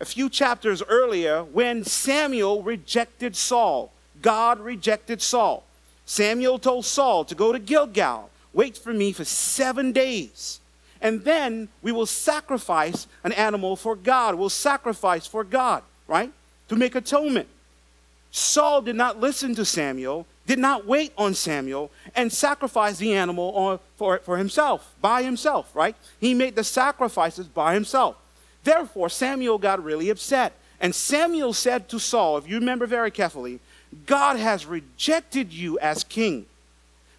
a 0.00 0.04
few 0.04 0.30
chapters 0.30 0.82
earlier 0.88 1.42
when 1.42 1.84
Samuel 1.84 2.62
rejected 2.62 3.36
Saul. 3.36 3.92
God 4.22 4.60
rejected 4.60 5.20
Saul. 5.20 5.64
Samuel 6.06 6.58
told 6.58 6.84
Saul 6.86 7.24
to 7.26 7.34
go 7.34 7.52
to 7.52 7.58
Gilgal, 7.58 8.30
wait 8.58 8.76
for 8.76 8.92
me 8.92 9.12
for 9.12 9.24
seven 9.24 9.92
days. 9.92 10.58
And 11.00 11.22
then 11.22 11.68
we 11.80 11.92
will 11.92 12.06
sacrifice 12.06 13.06
an 13.22 13.30
animal 13.30 13.76
for 13.76 13.94
God. 13.94 14.34
We'll 14.34 14.48
sacrifice 14.48 15.28
for 15.28 15.44
God, 15.44 15.84
right? 16.08 16.32
To 16.68 16.74
make 16.74 16.96
atonement. 16.96 17.46
Saul 18.32 18.82
did 18.82 18.96
not 18.96 19.20
listen 19.20 19.54
to 19.54 19.64
Samuel, 19.64 20.26
did 20.44 20.58
not 20.58 20.86
wait 20.86 21.12
on 21.16 21.34
Samuel, 21.34 21.92
and 22.16 22.32
sacrifice 22.32 22.98
the 22.98 23.14
animal 23.14 23.80
for, 23.96 24.18
for 24.18 24.36
himself, 24.38 24.92
by 25.00 25.22
himself, 25.22 25.70
right? 25.72 25.94
He 26.18 26.34
made 26.34 26.56
the 26.56 26.64
sacrifices 26.64 27.46
by 27.46 27.74
himself. 27.74 28.16
Therefore, 28.64 29.08
Samuel 29.08 29.58
got 29.58 29.84
really 29.84 30.10
upset. 30.10 30.52
And 30.80 30.92
Samuel 30.94 31.52
said 31.52 31.88
to 31.90 32.00
Saul, 32.00 32.38
if 32.38 32.48
you 32.48 32.58
remember 32.58 32.86
very 32.86 33.12
carefully, 33.12 33.60
God 34.04 34.36
has 34.36 34.66
rejected 34.66 35.52
you 35.52 35.78
as 35.78 36.02
king. 36.02 36.46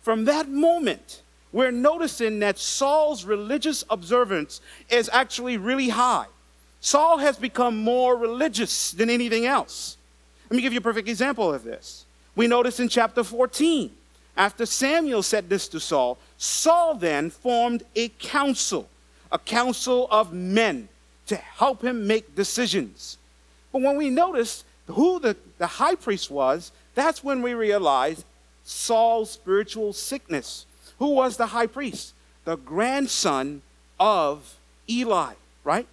From 0.02 0.26
that 0.26 0.50
moment, 0.50 1.22
we're 1.52 1.72
noticing 1.72 2.40
that 2.40 2.58
Saul's 2.58 3.26
religious 3.26 3.84
observance 3.90 4.62
is 4.90 5.10
actually 5.12 5.58
really 5.58 5.90
high. 5.90 6.28
Saul 6.82 7.18
has 7.18 7.38
become 7.38 7.78
more 7.78 8.16
religious 8.16 8.92
than 8.92 9.10
anything 9.10 9.46
else. 9.46 9.98
Let 10.50 10.56
me 10.58 10.62
give 10.62 10.74
you 10.74 10.80
a 10.80 10.84
perfect 10.84 11.08
example 11.08 11.54
of 11.54 11.64
this. 11.64 12.06
We 12.36 12.48
notice 12.48 12.80
in 12.80 12.88
chapter 12.88 13.24
14, 13.24 13.92
after 14.38 14.66
Samuel 14.66 15.24
said 15.24 15.50
this 15.50 15.68
to 15.70 15.80
Saul, 15.80 16.18
Saul 16.38 16.96
then 16.96 17.30
formed 17.30 17.84
a 17.96 18.10
council, 18.10 18.88
a 19.32 19.40
council 19.40 20.08
of 20.10 20.32
men 20.32 20.88
to 21.28 21.36
help 21.36 21.84
him 21.84 22.08
make 22.08 22.36
decisions. 22.36 23.18
But 23.72 23.82
when 23.82 23.98
we 23.98 24.10
notice 24.10 24.64
who 24.88 25.20
the, 25.20 25.36
the 25.58 25.68
high 25.68 25.96
priest 25.96 26.32
was, 26.32 26.72
that's 26.96 27.24
when 27.24 27.42
we 27.42 27.54
realize 27.54 28.24
Saul's 28.64 29.32
spiritual 29.32 29.94
sickness. 29.94 30.66
Who 31.00 31.10
was 31.10 31.38
the 31.38 31.48
high 31.48 31.68
priest? 31.68 32.14
The 32.46 32.58
grandson 32.58 33.62
of 34.00 34.56
Eli, 34.90 35.34
right? 35.64 35.88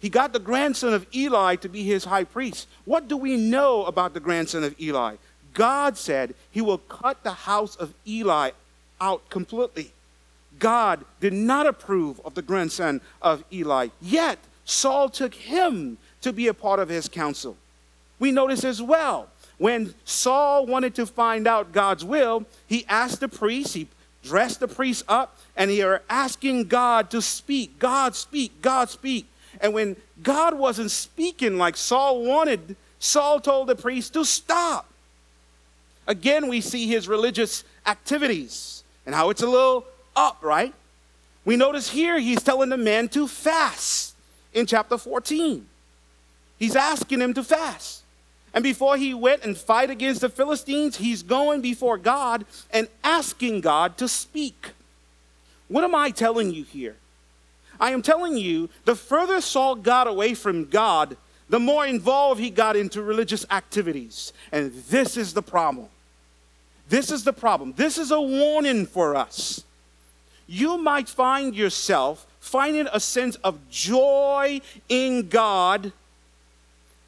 He 0.00 0.08
got 0.08 0.32
the 0.32 0.40
grandson 0.40 0.94
of 0.94 1.06
Eli 1.14 1.56
to 1.56 1.68
be 1.68 1.84
his 1.84 2.04
high 2.04 2.24
priest. 2.24 2.66
What 2.84 3.06
do 3.06 3.16
we 3.16 3.36
know 3.36 3.84
about 3.84 4.14
the 4.14 4.20
grandson 4.20 4.64
of 4.64 4.80
Eli? 4.80 5.16
God 5.54 5.96
said 5.96 6.34
he 6.50 6.60
will 6.60 6.78
cut 6.78 7.22
the 7.22 7.32
house 7.32 7.76
of 7.76 7.94
Eli 8.06 8.50
out 9.00 9.28
completely. 9.28 9.92
God 10.58 11.04
did 11.20 11.32
not 11.32 11.66
approve 11.66 12.20
of 12.24 12.34
the 12.34 12.42
grandson 12.42 13.00
of 13.20 13.44
Eli, 13.52 13.88
yet 14.00 14.38
Saul 14.64 15.08
took 15.08 15.34
him 15.34 15.98
to 16.20 16.32
be 16.32 16.46
a 16.46 16.54
part 16.54 16.78
of 16.78 16.88
his 16.88 17.08
council. 17.08 17.56
We 18.18 18.30
notice 18.30 18.64
as 18.64 18.80
well, 18.80 19.28
when 19.58 19.94
Saul 20.04 20.66
wanted 20.66 20.94
to 20.96 21.06
find 21.06 21.46
out 21.46 21.72
God's 21.72 22.04
will, 22.04 22.44
he 22.66 22.84
asked 22.88 23.20
the 23.20 23.28
priest, 23.28 23.74
he 23.74 23.88
dressed 24.22 24.60
the 24.60 24.68
priest 24.68 25.04
up, 25.08 25.36
and 25.56 25.70
he 25.70 25.82
are 25.82 26.02
asking 26.08 26.64
God 26.64 27.10
to 27.10 27.20
speak. 27.20 27.78
God 27.78 28.14
speak, 28.14 28.62
God 28.62 28.88
speak. 28.90 29.26
And 29.60 29.74
when 29.74 29.96
God 30.22 30.58
wasn't 30.58 30.90
speaking 30.90 31.58
like 31.58 31.76
Saul 31.76 32.24
wanted, 32.24 32.76
Saul 32.98 33.40
told 33.40 33.68
the 33.68 33.76
priest 33.76 34.14
to 34.14 34.24
stop. 34.24 34.88
Again, 36.06 36.48
we 36.48 36.60
see 36.60 36.88
his 36.88 37.08
religious 37.08 37.64
activities 37.86 38.82
and 39.06 39.14
how 39.14 39.30
it's 39.30 39.42
a 39.42 39.46
little 39.46 39.84
up, 40.16 40.38
right? 40.42 40.74
We 41.44 41.56
notice 41.56 41.90
here 41.90 42.18
he's 42.18 42.42
telling 42.42 42.68
the 42.68 42.76
man 42.76 43.08
to 43.10 43.26
fast 43.26 44.14
in 44.52 44.66
chapter 44.66 44.98
14. 44.98 45.66
He's 46.58 46.76
asking 46.76 47.20
him 47.20 47.34
to 47.34 47.42
fast. 47.42 48.01
And 48.54 48.62
before 48.62 48.96
he 48.96 49.14
went 49.14 49.44
and 49.44 49.56
fight 49.56 49.90
against 49.90 50.20
the 50.20 50.28
Philistines, 50.28 50.96
he's 50.96 51.22
going 51.22 51.60
before 51.60 51.96
God 51.96 52.44
and 52.70 52.88
asking 53.02 53.62
God 53.62 53.96
to 53.98 54.08
speak. 54.08 54.70
What 55.68 55.84
am 55.84 55.94
I 55.94 56.10
telling 56.10 56.52
you 56.52 56.64
here? 56.64 56.96
I 57.80 57.90
am 57.92 58.02
telling 58.02 58.36
you, 58.36 58.68
the 58.84 58.94
further 58.94 59.40
Saul 59.40 59.74
got 59.74 60.06
away 60.06 60.34
from 60.34 60.66
God, 60.66 61.16
the 61.48 61.58
more 61.58 61.86
involved 61.86 62.40
he 62.40 62.50
got 62.50 62.76
into 62.76 63.02
religious 63.02 63.46
activities. 63.50 64.32
And 64.52 64.72
this 64.90 65.16
is 65.16 65.32
the 65.32 65.42
problem. 65.42 65.88
This 66.88 67.10
is 67.10 67.24
the 67.24 67.32
problem. 67.32 67.72
This 67.76 67.96
is 67.96 68.10
a 68.10 68.20
warning 68.20 68.86
for 68.86 69.16
us. 69.16 69.64
You 70.46 70.76
might 70.76 71.08
find 71.08 71.54
yourself 71.54 72.26
finding 72.38 72.86
a 72.92 73.00
sense 73.00 73.36
of 73.36 73.58
joy 73.70 74.60
in 74.88 75.28
God 75.28 75.92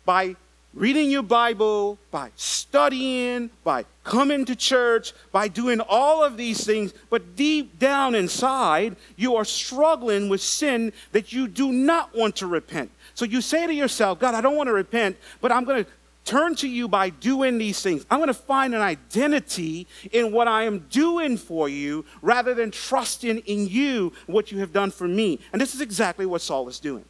by 0.07 0.37
reading 0.75 1.11
your 1.11 1.23
Bible, 1.23 1.99
by 2.11 2.31
studying, 2.37 3.51
by 3.63 3.85
coming 4.03 4.45
to 4.45 4.57
church, 4.57 5.13
by 5.33 5.49
doing 5.49 5.81
all 5.81 6.23
of 6.23 6.37
these 6.37 6.65
things, 6.65 6.93
but 7.11 7.37
deep 7.37 7.79
down 7.79 8.15
inside, 8.15 8.97
you 9.17 9.37
are 9.37 9.45
struggling 9.45 10.29
with 10.29 10.41
sin 10.41 10.93
that 11.13 11.33
you 11.33 11.49
do 11.49 11.73
not 11.73 12.15
want 12.15 12.37
to 12.37 12.47
repent. 12.47 12.91
So 13.15 13.25
you 13.25 13.41
say 13.41 13.67
to 13.67 13.75
yourself, 13.75 14.19
God, 14.19 14.35
I 14.35 14.41
don't 14.41 14.57
want 14.57 14.67
to 14.67 14.73
repent, 14.73 15.17
but 15.41 15.53
I'm 15.53 15.65
going 15.65 15.85
to 15.85 15.91
turn 16.25 16.55
to 16.57 16.69
you 16.69 16.89
by 16.89 17.11
doing 17.11 17.59
these 17.59 17.83
things. 17.83 18.05
I'm 18.11 18.19
going 18.19 18.29
to 18.29 18.35
find 18.35 18.75
an 18.75 18.81
identity 18.81 19.87
in 20.11 20.33
what 20.33 20.49
I 20.49 20.65
am 20.65 20.81
doing 20.91 21.37
for 21.37 21.69
you 21.69 22.05
rather 22.23 22.55
than 22.55 22.71
trusting 22.71 23.39
in 23.41 23.69
you, 23.69 24.13
what 24.27 24.51
you 24.51 24.59
have 24.59 24.73
done 24.73 24.91
for 24.91 25.07
me. 25.07 25.39
And 25.53 25.61
this 25.61 25.75
is 25.75 25.81
exactly 25.81 26.27
what 26.27 26.41
Saul 26.41 26.69
is 26.69 26.81
doing. 26.81 27.05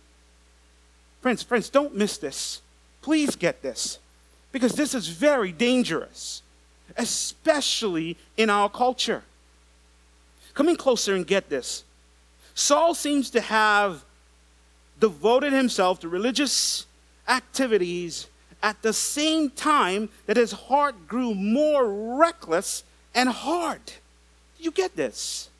Friends, 1.22 1.42
friends, 1.42 1.70
don't 1.70 1.94
miss 1.94 2.18
this. 2.18 2.60
Please 3.04 3.36
get 3.36 3.60
this 3.60 3.98
because 4.50 4.72
this 4.72 4.94
is 4.94 5.08
very 5.08 5.52
dangerous, 5.52 6.40
especially 6.96 8.16
in 8.38 8.48
our 8.48 8.70
culture. 8.70 9.22
Coming 10.54 10.74
closer 10.74 11.14
and 11.14 11.26
get 11.26 11.50
this. 11.50 11.84
Saul 12.54 12.94
seems 12.94 13.28
to 13.28 13.42
have 13.42 14.06
devoted 15.00 15.52
himself 15.52 16.00
to 16.00 16.08
religious 16.08 16.86
activities 17.28 18.26
at 18.62 18.80
the 18.80 18.94
same 18.94 19.50
time 19.50 20.08
that 20.24 20.38
his 20.38 20.52
heart 20.52 21.06
grew 21.06 21.34
more 21.34 22.16
reckless 22.18 22.84
and 23.14 23.28
hard. 23.28 23.82
You 24.58 24.70
get 24.70 24.96
this? 24.96 25.50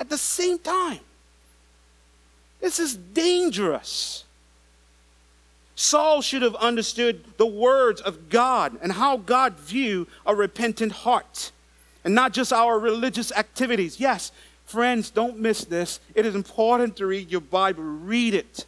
At 0.00 0.10
the 0.10 0.18
same 0.18 0.58
time. 0.58 0.98
This 2.60 2.80
is 2.80 2.96
dangerous. 2.96 4.24
Saul 5.80 6.20
should 6.20 6.42
have 6.42 6.56
understood 6.56 7.24
the 7.38 7.46
words 7.46 8.02
of 8.02 8.28
God 8.28 8.76
and 8.82 8.92
how 8.92 9.16
God 9.16 9.58
view 9.58 10.06
a 10.26 10.34
repentant 10.34 10.92
heart 10.92 11.52
and 12.04 12.14
not 12.14 12.34
just 12.34 12.52
our 12.52 12.78
religious 12.78 13.32
activities. 13.32 13.98
Yes, 13.98 14.30
friends, 14.66 15.08
don't 15.08 15.38
miss 15.38 15.64
this. 15.64 15.98
It 16.14 16.26
is 16.26 16.34
important 16.34 16.96
to 16.96 17.06
read 17.06 17.30
your 17.30 17.40
Bible, 17.40 17.82
read 17.82 18.34
it. 18.34 18.66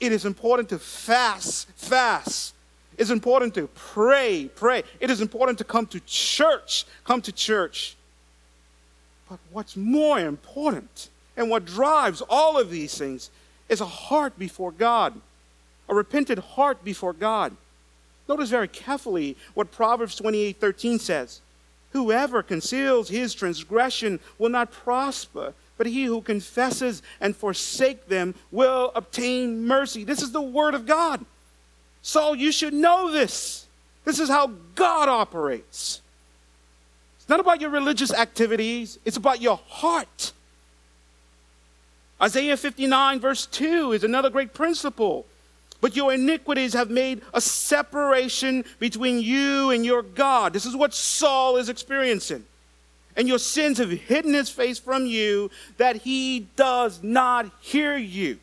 It 0.00 0.12
is 0.12 0.24
important 0.24 0.70
to 0.70 0.78
fast, 0.78 1.68
fast. 1.76 2.54
It's 2.96 3.10
important 3.10 3.52
to 3.56 3.66
pray, 3.74 4.48
pray. 4.56 4.84
It 4.98 5.10
is 5.10 5.20
important 5.20 5.58
to 5.58 5.64
come 5.64 5.86
to 5.88 6.00
church, 6.06 6.86
come 7.04 7.20
to 7.20 7.32
church. 7.32 7.96
But 9.28 9.40
what's 9.52 9.76
more 9.76 10.18
important 10.18 11.10
and 11.36 11.50
what 11.50 11.66
drives 11.66 12.22
all 12.30 12.58
of 12.58 12.70
these 12.70 12.96
things 12.96 13.30
is 13.68 13.82
a 13.82 13.84
heart 13.84 14.38
before 14.38 14.72
God 14.72 15.20
a 15.90 15.94
repentant 15.94 16.38
heart 16.38 16.82
before 16.82 17.12
God. 17.12 17.54
Notice 18.28 18.48
very 18.48 18.68
carefully 18.68 19.36
what 19.54 19.72
Proverbs 19.72 20.14
28 20.14 20.56
13 20.58 20.98
says. 21.00 21.40
Whoever 21.92 22.42
conceals 22.42 23.08
his 23.08 23.34
transgression 23.34 24.20
will 24.38 24.48
not 24.48 24.70
prosper, 24.70 25.52
but 25.76 25.88
he 25.88 26.04
who 26.04 26.22
confesses 26.22 27.02
and 27.20 27.34
forsake 27.34 28.06
them 28.06 28.36
will 28.52 28.92
obtain 28.94 29.66
mercy. 29.66 30.04
This 30.04 30.22
is 30.22 30.30
the 30.30 30.40
word 30.40 30.74
of 30.74 30.86
God. 30.86 31.24
Saul, 32.02 32.36
you 32.36 32.52
should 32.52 32.72
know 32.72 33.10
this. 33.10 33.66
This 34.04 34.20
is 34.20 34.28
how 34.28 34.52
God 34.76 35.08
operates. 35.08 36.00
It's 37.18 37.28
not 37.28 37.40
about 37.40 37.60
your 37.60 37.70
religious 37.70 38.12
activities, 38.12 38.98
it's 39.04 39.16
about 39.16 39.40
your 39.42 39.58
heart. 39.66 40.32
Isaiah 42.22 42.56
59, 42.56 43.18
verse 43.18 43.46
2 43.46 43.92
is 43.92 44.04
another 44.04 44.30
great 44.30 44.54
principle. 44.54 45.26
But 45.80 45.96
your 45.96 46.12
iniquities 46.12 46.74
have 46.74 46.90
made 46.90 47.22
a 47.32 47.40
separation 47.40 48.64
between 48.78 49.20
you 49.20 49.70
and 49.70 49.84
your 49.84 50.02
God. 50.02 50.52
This 50.52 50.66
is 50.66 50.76
what 50.76 50.92
Saul 50.92 51.56
is 51.56 51.68
experiencing. 51.68 52.44
And 53.16 53.26
your 53.26 53.38
sins 53.38 53.78
have 53.78 53.90
hidden 53.90 54.34
his 54.34 54.50
face 54.50 54.78
from 54.78 55.06
you 55.06 55.50
that 55.78 55.96
he 55.96 56.46
does 56.56 57.02
not 57.02 57.50
hear 57.60 57.96
you. 57.96 58.38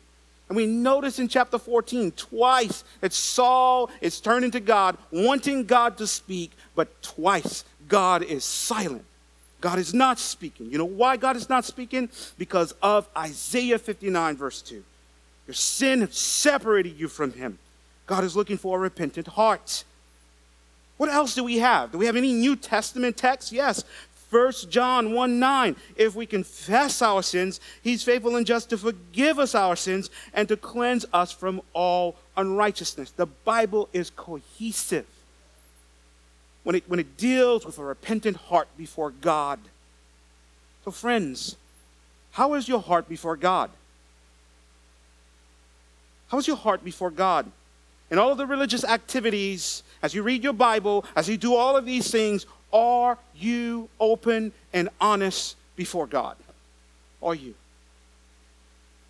And 0.48 0.56
we 0.56 0.66
notice 0.66 1.18
in 1.18 1.28
chapter 1.28 1.58
14 1.58 2.12
twice 2.12 2.82
that 3.00 3.12
Saul 3.12 3.90
is 4.00 4.20
turning 4.20 4.50
to 4.52 4.60
God, 4.60 4.96
wanting 5.10 5.64
God 5.64 5.98
to 5.98 6.06
speak, 6.06 6.52
but 6.74 7.02
twice 7.02 7.64
God 7.88 8.22
is 8.22 8.44
silent. 8.44 9.04
God 9.60 9.78
is 9.78 9.92
not 9.92 10.18
speaking. 10.18 10.70
You 10.70 10.78
know 10.78 10.84
why 10.84 11.16
God 11.16 11.36
is 11.36 11.48
not 11.48 11.64
speaking? 11.64 12.08
Because 12.38 12.72
of 12.82 13.08
Isaiah 13.16 13.78
59, 13.78 14.36
verse 14.36 14.62
2. 14.62 14.84
Your 15.48 15.54
sin 15.54 16.06
separated 16.12 17.00
you 17.00 17.08
from 17.08 17.32
Him. 17.32 17.58
God 18.06 18.22
is 18.22 18.36
looking 18.36 18.58
for 18.58 18.76
a 18.76 18.80
repentant 18.80 19.26
heart. 19.26 19.82
What 20.98 21.08
else 21.08 21.34
do 21.34 21.42
we 21.42 21.58
have? 21.58 21.90
Do 21.90 21.98
we 21.98 22.06
have 22.06 22.16
any 22.16 22.32
New 22.34 22.54
Testament 22.54 23.16
texts? 23.16 23.50
Yes. 23.50 23.82
1 24.30 24.52
John 24.68 25.14
1 25.14 25.38
9. 25.38 25.76
If 25.96 26.14
we 26.14 26.26
confess 26.26 27.00
our 27.00 27.22
sins, 27.22 27.60
He's 27.82 28.02
faithful 28.02 28.36
and 28.36 28.46
just 28.46 28.68
to 28.70 28.76
forgive 28.76 29.38
us 29.38 29.54
our 29.54 29.74
sins 29.74 30.10
and 30.34 30.46
to 30.48 30.56
cleanse 30.56 31.06
us 31.14 31.32
from 31.32 31.62
all 31.72 32.16
unrighteousness. 32.36 33.12
The 33.12 33.26
Bible 33.26 33.88
is 33.94 34.10
cohesive 34.10 35.06
when 36.62 36.76
it, 36.76 36.84
when 36.86 37.00
it 37.00 37.16
deals 37.16 37.64
with 37.64 37.78
a 37.78 37.84
repentant 37.84 38.36
heart 38.36 38.68
before 38.76 39.12
God. 39.12 39.60
So, 40.84 40.90
friends, 40.90 41.56
how 42.32 42.52
is 42.52 42.68
your 42.68 42.82
heart 42.82 43.08
before 43.08 43.36
God? 43.36 43.70
How 46.28 46.38
is 46.38 46.46
your 46.46 46.56
heart 46.56 46.84
before 46.84 47.10
God? 47.10 47.50
In 48.10 48.18
all 48.18 48.32
of 48.32 48.38
the 48.38 48.46
religious 48.46 48.84
activities, 48.84 49.82
as 50.02 50.14
you 50.14 50.22
read 50.22 50.42
your 50.42 50.52
Bible, 50.52 51.04
as 51.14 51.28
you 51.28 51.36
do 51.36 51.54
all 51.54 51.76
of 51.76 51.84
these 51.84 52.10
things, 52.10 52.46
are 52.72 53.18
you 53.34 53.88
open 54.00 54.52
and 54.72 54.88
honest 55.00 55.56
before 55.76 56.06
God? 56.06 56.36
Are 57.22 57.34
you? 57.34 57.54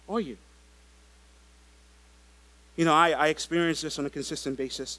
Are 0.08 0.20
you? 0.20 0.36
You 2.76 2.84
know, 2.84 2.94
I, 2.94 3.10
I 3.10 3.28
experience 3.28 3.80
this 3.80 3.98
on 3.98 4.06
a 4.06 4.10
consistent 4.10 4.56
basis 4.56 4.98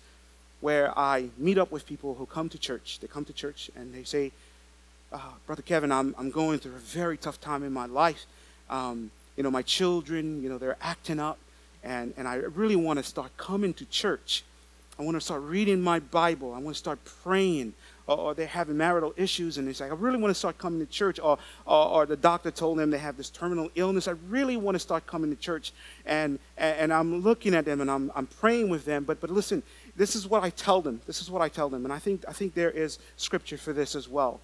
where 0.60 0.98
I 1.00 1.30
meet 1.38 1.58
up 1.58 1.72
with 1.72 1.86
people 1.86 2.16
who 2.16 2.26
come 2.26 2.50
to 2.50 2.58
church. 2.58 3.00
They 3.00 3.08
come 3.08 3.24
to 3.26 3.34
church 3.34 3.72
and 3.76 3.94
they 3.94 4.04
say, 4.04 4.32
uh, 5.12 5.20
Brother 5.48 5.62
Kevin, 5.62 5.92
I'm, 5.92 6.14
I'm 6.18 6.30
going 6.30 6.60
through 6.60 6.76
a 6.76 6.80
very 6.80 7.18
tough 7.18 7.40
time 7.40 7.64
in 7.64 7.72
my 7.72 7.86
life. 7.86 8.26
Um, 8.70 9.12
you 9.38 9.44
know, 9.44 9.50
my 9.50 9.62
children, 9.62 10.44
you 10.44 10.50
know, 10.50 10.58
they're 10.58 10.78
acting 10.82 11.20
up, 11.20 11.38
and, 11.84 12.14
and 12.18 12.28
I 12.28 12.36
really 12.36 12.76
want 12.76 13.00
to 13.00 13.04
start 13.04 13.36
coming 13.38 13.74
to 13.76 13.86
church. 13.86 14.44
I 15.00 15.04
want 15.04 15.16
to 15.16 15.22
start 15.22 15.44
reading 15.44 15.82
my 15.82 16.00
Bible. 16.00 16.54
I 16.54 16.60
want 16.60 16.76
to 16.76 16.80
start 16.80 17.00
praying. 17.24 17.74
Or, 18.06 18.18
or, 18.18 18.34
they're 18.34 18.48
having 18.48 18.76
marital 18.76 19.14
issues, 19.16 19.60
and 19.60 19.70
it's 19.70 19.80
like, 19.80 19.92
I 19.92 19.94
really 19.94 20.18
want 20.18 20.32
to 20.32 20.38
start 20.38 20.58
coming 20.58 20.80
to 20.80 20.92
church. 20.92 21.20
Or, 21.20 21.38
or, 21.66 21.88
or, 21.88 22.06
the 22.06 22.18
doctor 22.18 22.50
told 22.50 22.80
them 22.80 22.90
they 22.90 22.98
have 22.98 23.16
this 23.16 23.30
terminal 23.30 23.70
illness. 23.76 24.08
I 24.08 24.16
really 24.30 24.58
want 24.58 24.76
to 24.76 24.80
start 24.80 25.06
coming 25.06 25.30
to 25.30 25.36
church. 25.36 25.72
And, 26.06 26.40
and, 26.58 26.92
I'm 26.92 27.22
looking 27.22 27.54
at 27.54 27.66
them 27.66 27.82
and 27.82 27.90
I'm, 27.90 28.12
I'm 28.16 28.26
praying 28.26 28.70
with 28.70 28.84
them. 28.84 29.04
But, 29.04 29.22
but 29.22 29.30
listen, 29.30 29.64
this 29.96 30.16
is 30.16 30.28
what 30.28 30.44
I 30.44 30.50
tell 30.50 30.82
them. 30.82 31.02
This 31.06 31.22
is 31.22 31.30
what 31.30 31.42
I 31.42 31.50
tell 31.50 31.70
them. 31.70 31.86
And 31.86 31.94
I 31.94 32.00
think, 32.00 32.26
I 32.28 32.34
think 32.34 32.56
there 32.56 32.72
is 32.72 32.98
scripture 33.16 33.58
for 33.58 33.74
this 33.74 33.96
as 33.96 34.10
well. 34.10 34.42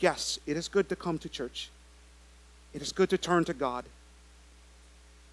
Yes, 0.00 0.38
it 0.46 0.56
is 0.56 0.68
good 0.68 0.88
to 0.88 0.96
come 0.96 1.18
to 1.18 1.28
church, 1.28 1.70
it 2.74 2.82
is 2.82 2.92
good 2.92 3.10
to 3.10 3.18
turn 3.18 3.44
to 3.46 3.54
God. 3.54 3.84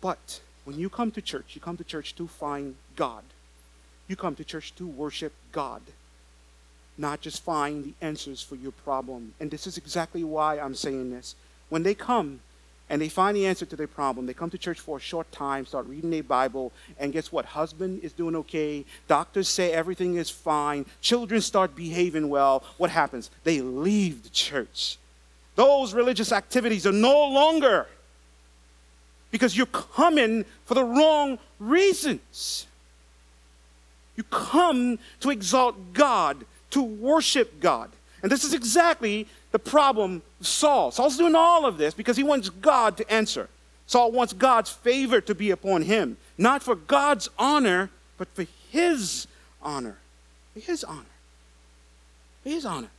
But 0.01 0.39
when 0.65 0.77
you 0.77 0.89
come 0.89 1.11
to 1.11 1.21
church, 1.21 1.51
you 1.53 1.61
come 1.61 1.77
to 1.77 1.83
church 1.83 2.15
to 2.15 2.27
find 2.27 2.75
God. 2.95 3.23
You 4.07 4.15
come 4.15 4.35
to 4.35 4.43
church 4.43 4.75
to 4.75 4.85
worship 4.85 5.33
God, 5.51 5.81
not 6.97 7.21
just 7.21 7.43
find 7.43 7.83
the 7.83 7.93
answers 8.01 8.41
for 8.41 8.55
your 8.55 8.71
problem. 8.71 9.33
And 9.39 9.49
this 9.49 9.65
is 9.65 9.77
exactly 9.77 10.23
why 10.23 10.59
I'm 10.59 10.75
saying 10.75 11.11
this. 11.11 11.35
When 11.69 11.83
they 11.83 11.95
come, 11.95 12.41
and 12.89 13.01
they 13.01 13.09
find 13.09 13.35
the 13.35 13.47
answer 13.47 13.65
to 13.65 13.75
their 13.75 13.87
problem. 13.87 14.25
They 14.25 14.33
come 14.33 14.49
to 14.51 14.57
church 14.57 14.79
for 14.79 14.97
a 14.97 15.01
short 15.01 15.31
time, 15.31 15.65
start 15.65 15.87
reading 15.87 16.11
their 16.11 16.23
Bible, 16.23 16.71
and 16.99 17.11
guess 17.11 17.31
what? 17.31 17.45
Husband 17.45 18.03
is 18.03 18.13
doing 18.13 18.35
okay. 18.35 18.85
Doctors 19.07 19.49
say 19.49 19.71
everything 19.71 20.15
is 20.15 20.29
fine. 20.29 20.85
Children 21.01 21.41
start 21.41 21.75
behaving 21.75 22.29
well. 22.29 22.63
What 22.77 22.91
happens? 22.91 23.31
They 23.43 23.61
leave 23.61 24.23
the 24.23 24.29
church. 24.29 24.97
Those 25.55 25.93
religious 25.93 26.31
activities 26.31 26.85
are 26.85 26.91
no 26.91 27.27
longer 27.27 27.87
because 29.35 29.57
you're 29.57 29.65
coming 29.65 30.45
for 30.63 30.75
the 30.75 30.83
wrong 30.85 31.37
reasons. 31.59 32.67
You 34.15 34.23
come 34.23 34.97
to 35.19 35.29
exalt 35.29 35.91
God, 35.91 36.45
to 36.69 36.81
worship 36.81 37.59
God. 37.59 37.91
And 38.23 38.31
this 38.31 38.45
is 38.45 38.53
exactly 38.53 39.27
the 39.51 39.59
problem 39.59 40.21
of 40.39 40.47
Saul. 40.47 40.91
Saul's 40.91 41.17
doing 41.17 41.35
all 41.35 41.65
of 41.65 41.77
this 41.77 41.93
because 41.93 42.15
he 42.15 42.23
wants 42.23 42.47
God 42.49 42.95
to 42.95 43.11
answer. 43.11 43.49
Saul 43.87 44.13
wants 44.13 44.31
God's 44.31 44.71
favor 44.71 45.19
to 45.19 45.35
be 45.35 45.51
upon 45.51 45.81
him, 45.81 46.15
not 46.37 46.63
for 46.63 46.75
God's 46.75 47.29
honor, 47.37 47.89
but 48.17 48.29
for 48.29 48.45
his 48.71 49.27
honor. 49.61 49.97
For 50.53 50.61
his 50.61 50.85
honor. 50.85 51.15
For 52.43 52.49
his 52.51 52.65
honor. 52.65 52.91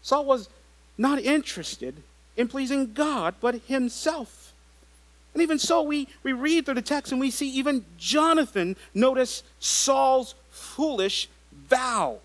Saul 0.00 0.24
was 0.24 0.48
not 0.96 1.20
interested 1.20 1.96
in 2.38 2.48
pleasing 2.48 2.94
God, 2.94 3.34
but 3.38 3.56
himself. 3.66 4.41
And 5.34 5.42
even 5.42 5.58
so, 5.58 5.82
we, 5.82 6.08
we 6.22 6.32
read 6.32 6.66
through 6.66 6.74
the 6.74 6.82
text 6.82 7.10
and 7.10 7.20
we 7.20 7.30
see 7.30 7.48
even 7.50 7.84
Jonathan 7.96 8.76
notice 8.94 9.42
Saul's 9.60 10.34
foolish 10.50 11.28
vow. 11.68 12.18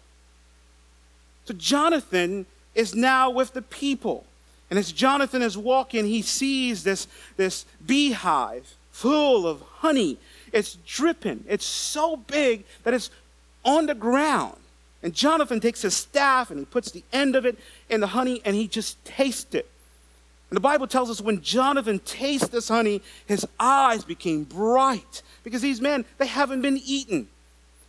So 1.46 1.54
Jonathan 1.54 2.46
is 2.76 2.93
now 2.93 3.30
with 3.30 3.54
the 3.54 3.62
people. 3.62 4.26
And 4.70 4.78
as 4.78 4.91
Jonathan 4.91 5.41
is 5.41 5.58
walking, 5.58 6.06
he 6.06 6.22
sees 6.22 6.84
this, 6.84 7.08
this 7.38 7.65
beehive 7.86 8.76
full 8.91 9.48
of 9.48 9.62
honey. 9.78 10.17
It's 10.52 10.78
dripping. 10.86 11.46
It's 11.48 11.65
so 11.65 12.17
big 12.17 12.65
that 12.84 12.93
it's 12.93 13.10
on 13.63 13.86
the 13.86 13.96
ground. 13.96 14.58
And 15.02 15.13
Jonathan 15.13 15.60
takes 15.60 15.84
his 15.84 15.96
staff 15.96 16.50
and 16.50 16.60
he 16.60 16.65
puts 16.65 16.91
the 16.91 17.04
end 17.13 17.36
of 17.36 17.46
it 17.46 17.58
in 17.89 18.02
the 18.02 18.08
honey 18.08 18.41
and 18.43 18.56
he 18.56 18.67
just 18.67 19.04
tastes 19.06 19.54
it. 19.54 19.70
And 20.49 20.55
the 20.55 20.62
Bible 20.62 20.88
tells 20.88 21.10
us 21.10 21.19
when 21.19 21.41
Jonathan 21.41 21.99
tastes 21.99 22.47
this 22.47 22.69
honey, 22.69 23.01
his 23.25 23.45
eyes 23.60 24.05
became 24.05 24.43
bright 24.43 25.21
because 25.43 25.62
these 25.62 25.81
men, 25.81 26.05
they 26.17 26.27
haven't 26.27 26.62
been 26.62 26.79
eaten. 26.86 27.27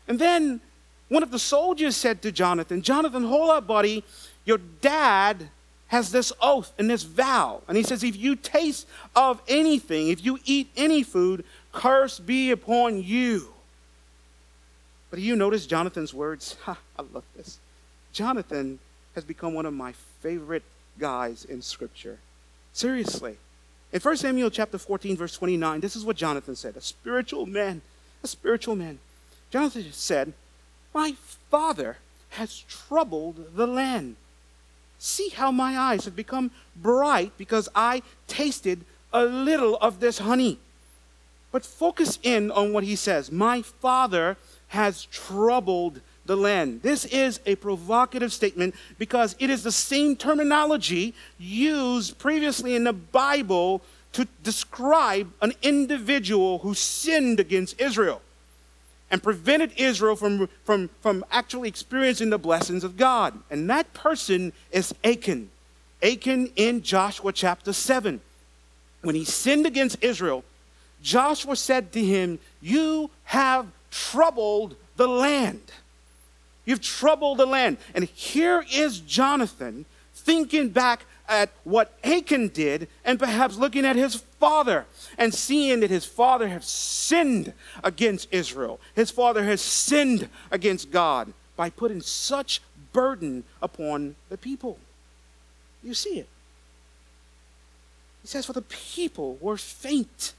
And 0.09 0.19
then 0.19 0.61
one 1.09 1.23
of 1.23 1.31
the 1.31 1.39
soldiers 1.39 1.97
said 1.97 2.21
to 2.23 2.33
Jonathan, 2.33 2.83
Jonathan, 2.83 3.25
hold 3.25 3.51
up, 3.51 3.67
buddy. 3.67 4.05
Your 4.45 4.59
dad 4.81 5.51
has 5.89 6.11
this 6.11 6.33
oath 6.41 6.73
and 6.79 6.89
this 6.89 7.03
vow. 7.03 7.63
And 7.69 7.77
he 7.77 7.83
says, 7.83 8.03
If 8.03 8.17
you 8.17 8.37
taste 8.37 8.87
of 9.15 9.41
anything, 9.49 10.09
if 10.09 10.25
you 10.25 10.39
eat 10.45 10.71
any 10.77 11.03
food, 11.03 11.45
curse 11.73 12.19
be 12.19 12.51
upon 12.51 13.03
you. 13.03 13.49
But 15.11 15.19
do 15.19 15.23
you 15.23 15.37
notice 15.37 15.67
Jonathan's 15.67 16.13
words? 16.13 16.57
Ha, 16.63 16.79
I 16.99 17.03
love 17.13 17.25
this. 17.37 17.59
Jonathan 18.13 18.79
has 19.15 19.25
become 19.25 19.55
one 19.55 19.67
of 19.67 19.73
my 19.73 19.93
favorite 20.21 20.65
guys 20.99 21.45
in 21.45 21.63
Scripture. 21.63 22.19
Seriously. 22.79 23.37
In 23.93 24.01
1 24.01 24.17
Samuel 24.19 24.51
chapter 24.51 24.79
14, 24.79 25.17
verse 25.17 25.37
29, 25.37 25.81
this 25.81 25.97
is 25.97 26.05
what 26.05 26.17
Jonathan 26.17 26.55
said 26.55 26.77
a 26.77 26.81
spiritual 26.81 27.47
man, 27.47 27.83
a 28.23 28.29
spiritual 28.29 28.77
man. 28.77 28.99
Jonathan 29.51 29.87
said, 29.93 30.33
My 30.95 31.15
father 31.51 31.97
has 32.31 32.61
troubled 32.69 33.57
the 33.57 33.67
land 33.67 34.17
See 34.99 35.29
how 35.29 35.53
my 35.53 35.79
eyes 35.79 36.05
have 36.05 36.17
become 36.17 36.51
bright 36.75 37.33
because 37.39 37.69
I 37.75 38.03
tasted 38.27 38.85
a 39.13 39.25
little 39.25 39.77
of 39.77 40.01
this 40.01 40.19
honey. 40.19 40.59
But 41.53 41.65
focus 41.65 42.19
in 42.23 42.51
on 42.51 42.73
what 42.73 42.85
he 42.85 42.97
says. 42.97 43.33
My 43.33 43.63
father 43.63 44.37
has 44.69 45.05
troubled 45.07 46.01
the 46.29 46.37
land. 46.37 46.83
This 46.83 47.05
is 47.07 47.41
a 47.47 47.57
provocative 47.57 48.33
statement 48.33 48.77
because 48.99 49.35
it 49.41 49.51
is 49.51 49.65
the 49.65 49.73
same 49.73 50.15
terminology 50.15 51.15
used 51.39 52.19
previously 52.19 52.77
in 52.77 52.85
the 52.85 52.93
Bible 52.93 53.83
to 54.13 54.29
describe 54.45 55.33
an 55.43 55.53
individual 55.63 56.61
who 56.61 56.75
sinned 56.75 57.41
against 57.41 57.81
Israel 57.81 58.23
and 59.11 59.23
prevented 59.23 59.73
Israel 59.77 60.17
from, 60.17 60.49
from, 60.65 60.91
from 61.01 61.25
actually 61.33 61.69
experiencing 61.69 62.31
the 62.31 62.39
blessings 62.39 62.85
of 62.85 62.97
God. 62.97 63.39
And 63.51 63.69
that 63.71 63.93
person 63.95 64.53
is 64.71 64.95
Achan. 65.03 65.51
Achan 66.03 66.53
in 66.57 66.83
Joshua 66.83 67.33
chapter 67.33 67.73
7. 67.73 68.21
When 69.01 69.15
he 69.15 69.25
sinned 69.25 69.67
against 69.67 69.97
Israel, 70.03 70.45
Joshua 71.03 71.57
said 71.57 71.93
to 71.93 72.05
him, 72.05 72.39
You 72.61 73.11
have 73.25 73.67
troubled 73.91 74.77
the 74.97 75.09
land. 75.09 75.73
You've 76.69 76.83
troubled 76.83 77.39
the 77.39 77.47
land. 77.47 77.79
And 77.95 78.05
here 78.05 78.63
is 78.71 79.01
Jonathan 79.01 79.87
thinking 80.13 80.69
back 80.69 81.07
at 81.27 81.49
what 81.65 81.99
Achan 82.05 82.49
did 82.49 82.89
and 83.07 83.19
perhaps 83.19 83.57
looking 83.57 83.87
at 83.87 83.97
his 83.97 84.17
father 84.39 84.85
and 85.17 85.33
seeing 85.33 85.81
that 85.81 85.89
his 85.89 86.05
father 86.05 86.47
has 86.49 86.67
sinned 86.67 87.55
against 87.83 88.29
Israel. 88.31 88.81
His 88.95 89.11
father 89.11 89.45
has 89.45 89.63
sinned 89.63 90.29
against 90.51 90.91
God 90.91 91.33
by 91.57 91.71
putting 91.71 92.03
such 92.03 92.61
burden 92.93 93.45
upon 93.63 94.17
the 94.29 94.37
people. 94.37 94.77
You 95.83 95.95
see 95.95 96.19
it. 96.19 96.29
He 98.21 98.29
says, 98.29 98.45
For 98.45 98.53
the 98.53 98.61
people 98.61 99.39
were 99.41 99.57
faint. 99.57 100.35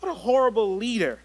What 0.00 0.10
a 0.10 0.14
horrible 0.14 0.74
leader 0.74 1.20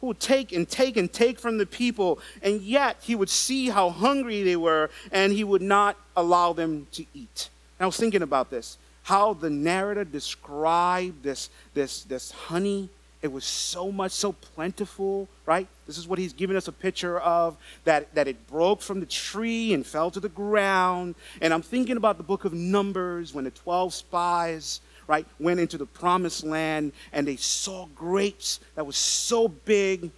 who 0.00 0.08
would 0.08 0.20
take 0.20 0.52
and 0.52 0.68
take 0.68 0.96
and 0.96 1.12
take 1.12 1.38
from 1.38 1.58
the 1.58 1.66
people, 1.66 2.20
and 2.42 2.60
yet 2.60 2.96
he 3.00 3.14
would 3.14 3.30
see 3.30 3.68
how 3.68 3.90
hungry 3.90 4.42
they 4.42 4.56
were, 4.56 4.90
and 5.10 5.32
he 5.32 5.44
would 5.44 5.62
not 5.62 5.96
allow 6.16 6.52
them 6.52 6.86
to 6.92 7.04
eat. 7.14 7.50
And 7.78 7.84
I 7.84 7.86
was 7.86 7.96
thinking 7.96 8.22
about 8.22 8.50
this 8.50 8.78
how 9.08 9.32
the 9.32 9.48
narrator 9.48 10.04
described 10.04 11.22
this, 11.22 11.48
this, 11.72 12.02
this 12.02 12.30
honey. 12.30 12.90
It 13.22 13.32
was 13.32 13.46
so 13.46 13.90
much, 13.90 14.12
so 14.12 14.32
plentiful, 14.32 15.28
right? 15.46 15.66
This 15.86 15.96
is 15.96 16.06
what 16.06 16.18
he's 16.18 16.34
giving 16.34 16.58
us 16.58 16.68
a 16.68 16.72
picture 16.72 17.18
of 17.18 17.56
that, 17.84 18.14
that 18.14 18.28
it 18.28 18.46
broke 18.48 18.82
from 18.82 19.00
the 19.00 19.06
tree 19.06 19.72
and 19.72 19.86
fell 19.86 20.10
to 20.10 20.20
the 20.20 20.28
ground. 20.28 21.14
And 21.40 21.54
I'm 21.54 21.62
thinking 21.62 21.96
about 21.96 22.18
the 22.18 22.22
book 22.22 22.44
of 22.44 22.52
Numbers 22.52 23.32
when 23.32 23.44
the 23.44 23.50
12 23.50 23.94
spies 23.94 24.82
right, 25.08 25.26
went 25.40 25.58
into 25.58 25.76
the 25.76 25.86
promised 25.86 26.44
land 26.44 26.92
and 27.12 27.26
they 27.26 27.34
saw 27.34 27.86
grapes 27.96 28.60
that 28.76 28.86
was 28.86 28.96
so 28.96 29.48
big, 29.48 30.10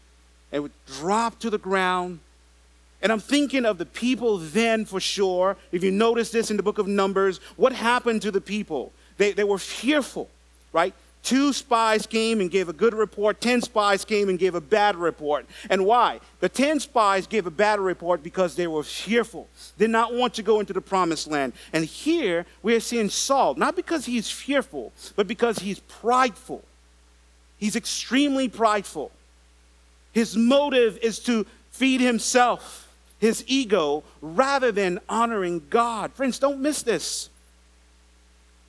it 0.52 0.60
would 0.60 0.72
drop 0.86 1.38
to 1.38 1.48
the 1.48 1.58
ground. 1.58 2.18
And 3.00 3.10
I'm 3.10 3.20
thinking 3.20 3.64
of 3.64 3.78
the 3.78 3.86
people 3.86 4.36
then 4.36 4.84
for 4.84 5.00
sure. 5.00 5.56
If 5.72 5.82
you 5.82 5.90
notice 5.90 6.30
this 6.30 6.50
in 6.50 6.58
the 6.58 6.62
book 6.62 6.76
of 6.76 6.86
Numbers, 6.86 7.38
what 7.56 7.72
happened 7.72 8.20
to 8.22 8.30
the 8.30 8.42
people? 8.42 8.92
They, 9.16 9.32
they 9.32 9.44
were 9.44 9.58
fearful, 9.58 10.28
right? 10.72 10.92
Two 11.22 11.52
spies 11.52 12.06
came 12.06 12.40
and 12.40 12.50
gave 12.50 12.68
a 12.68 12.72
good 12.72 12.94
report. 12.94 13.40
Ten 13.40 13.60
spies 13.60 14.04
came 14.04 14.28
and 14.28 14.38
gave 14.38 14.54
a 14.54 14.60
bad 14.60 14.96
report. 14.96 15.46
And 15.68 15.84
why? 15.84 16.20
The 16.40 16.48
ten 16.48 16.80
spies 16.80 17.26
gave 17.26 17.46
a 17.46 17.50
bad 17.50 17.78
report 17.78 18.22
because 18.22 18.56
they 18.56 18.66
were 18.66 18.82
fearful, 18.82 19.48
did 19.76 19.90
not 19.90 20.14
want 20.14 20.34
to 20.34 20.42
go 20.42 20.60
into 20.60 20.72
the 20.72 20.80
promised 20.80 21.28
land. 21.28 21.52
And 21.72 21.84
here 21.84 22.46
we're 22.62 22.80
seeing 22.80 23.10
Saul, 23.10 23.54
not 23.54 23.76
because 23.76 24.06
he's 24.06 24.30
fearful, 24.30 24.92
but 25.14 25.28
because 25.28 25.58
he's 25.58 25.80
prideful. 25.80 26.64
He's 27.58 27.76
extremely 27.76 28.48
prideful. 28.48 29.12
His 30.12 30.36
motive 30.36 30.98
is 31.02 31.18
to 31.20 31.46
feed 31.70 32.00
himself, 32.00 32.88
his 33.18 33.44
ego, 33.46 34.02
rather 34.22 34.72
than 34.72 34.98
honoring 35.08 35.66
God. 35.68 36.12
Friends, 36.14 36.38
don't 36.38 36.60
miss 36.60 36.82
this. 36.82 37.28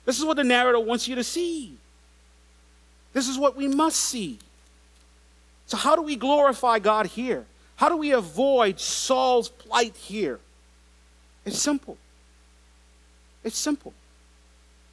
This 0.04 0.18
is 0.18 0.24
what 0.24 0.36
the 0.36 0.44
narrator 0.44 0.80
wants 0.80 1.08
you 1.08 1.14
to 1.14 1.24
see. 1.24 1.78
This 3.12 3.28
is 3.28 3.38
what 3.38 3.56
we 3.56 3.68
must 3.68 3.98
see. 3.98 4.38
So, 5.66 5.76
how 5.76 5.96
do 5.96 6.02
we 6.02 6.16
glorify 6.16 6.78
God 6.78 7.06
here? 7.06 7.46
How 7.76 7.88
do 7.88 7.96
we 7.96 8.12
avoid 8.12 8.78
Saul's 8.78 9.48
plight 9.48 9.96
here? 9.96 10.38
It's 11.44 11.58
simple. 11.58 11.96
It's 13.44 13.58
simple. 13.58 13.92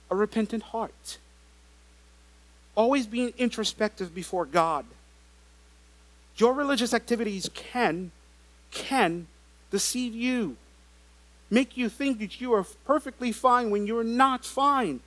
A 0.09 0.15
repentant 0.15 0.63
heart. 0.63 1.17
Always 2.75 3.05
being 3.05 3.33
introspective 3.37 4.15
before 4.15 4.45
God. 4.45 4.85
Your 6.37 6.53
religious 6.53 6.93
activities 6.93 7.49
can, 7.53 8.11
can 8.71 9.27
deceive 9.71 10.15
you. 10.15 10.55
Make 11.49 11.75
you 11.75 11.89
think 11.89 12.19
that 12.19 12.39
you 12.39 12.53
are 12.53 12.65
perfectly 12.85 13.31
fine 13.31 13.69
when 13.69 13.85
you're 13.85 14.03
not 14.03 14.45
fine. 14.45 15.01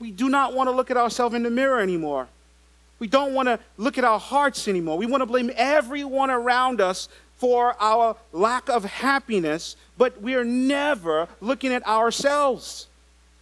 We 0.00 0.10
do 0.10 0.28
not 0.28 0.54
want 0.54 0.68
to 0.68 0.72
look 0.72 0.90
at 0.90 0.96
ourselves 0.96 1.34
in 1.34 1.44
the 1.44 1.50
mirror 1.50 1.78
anymore. 1.78 2.26
We 2.98 3.06
don't 3.06 3.34
want 3.34 3.48
to 3.48 3.60
look 3.76 3.98
at 3.98 4.04
our 4.04 4.18
hearts 4.18 4.66
anymore. 4.66 4.98
We 4.98 5.06
want 5.06 5.20
to 5.20 5.26
blame 5.26 5.50
everyone 5.54 6.30
around 6.30 6.80
us 6.80 7.08
for 7.36 7.74
our 7.80 8.16
lack 8.32 8.68
of 8.68 8.84
happiness, 8.84 9.76
but 9.96 10.20
we're 10.20 10.44
never 10.44 11.28
looking 11.40 11.72
at 11.72 11.86
ourselves. 11.86 12.88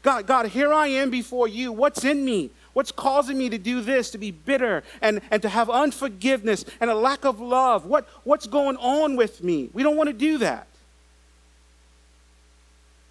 God, 0.02 0.26
God, 0.26 0.46
here 0.46 0.72
I 0.72 0.88
am 0.88 1.10
before 1.10 1.48
you. 1.48 1.72
What's 1.72 2.04
in 2.04 2.24
me? 2.24 2.50
What's 2.72 2.92
causing 2.92 3.36
me 3.36 3.48
to 3.48 3.58
do 3.58 3.80
this, 3.80 4.10
to 4.10 4.18
be 4.18 4.30
bitter 4.30 4.84
and, 5.02 5.20
and 5.32 5.42
to 5.42 5.48
have 5.48 5.68
unforgiveness 5.68 6.64
and 6.80 6.90
a 6.90 6.94
lack 6.94 7.24
of 7.24 7.40
love? 7.40 7.86
What, 7.86 8.08
what's 8.22 8.46
going 8.46 8.76
on 8.76 9.16
with 9.16 9.42
me? 9.42 9.70
We 9.72 9.82
don't 9.82 9.96
want 9.96 10.08
to 10.08 10.12
do 10.12 10.38
that. 10.38 10.68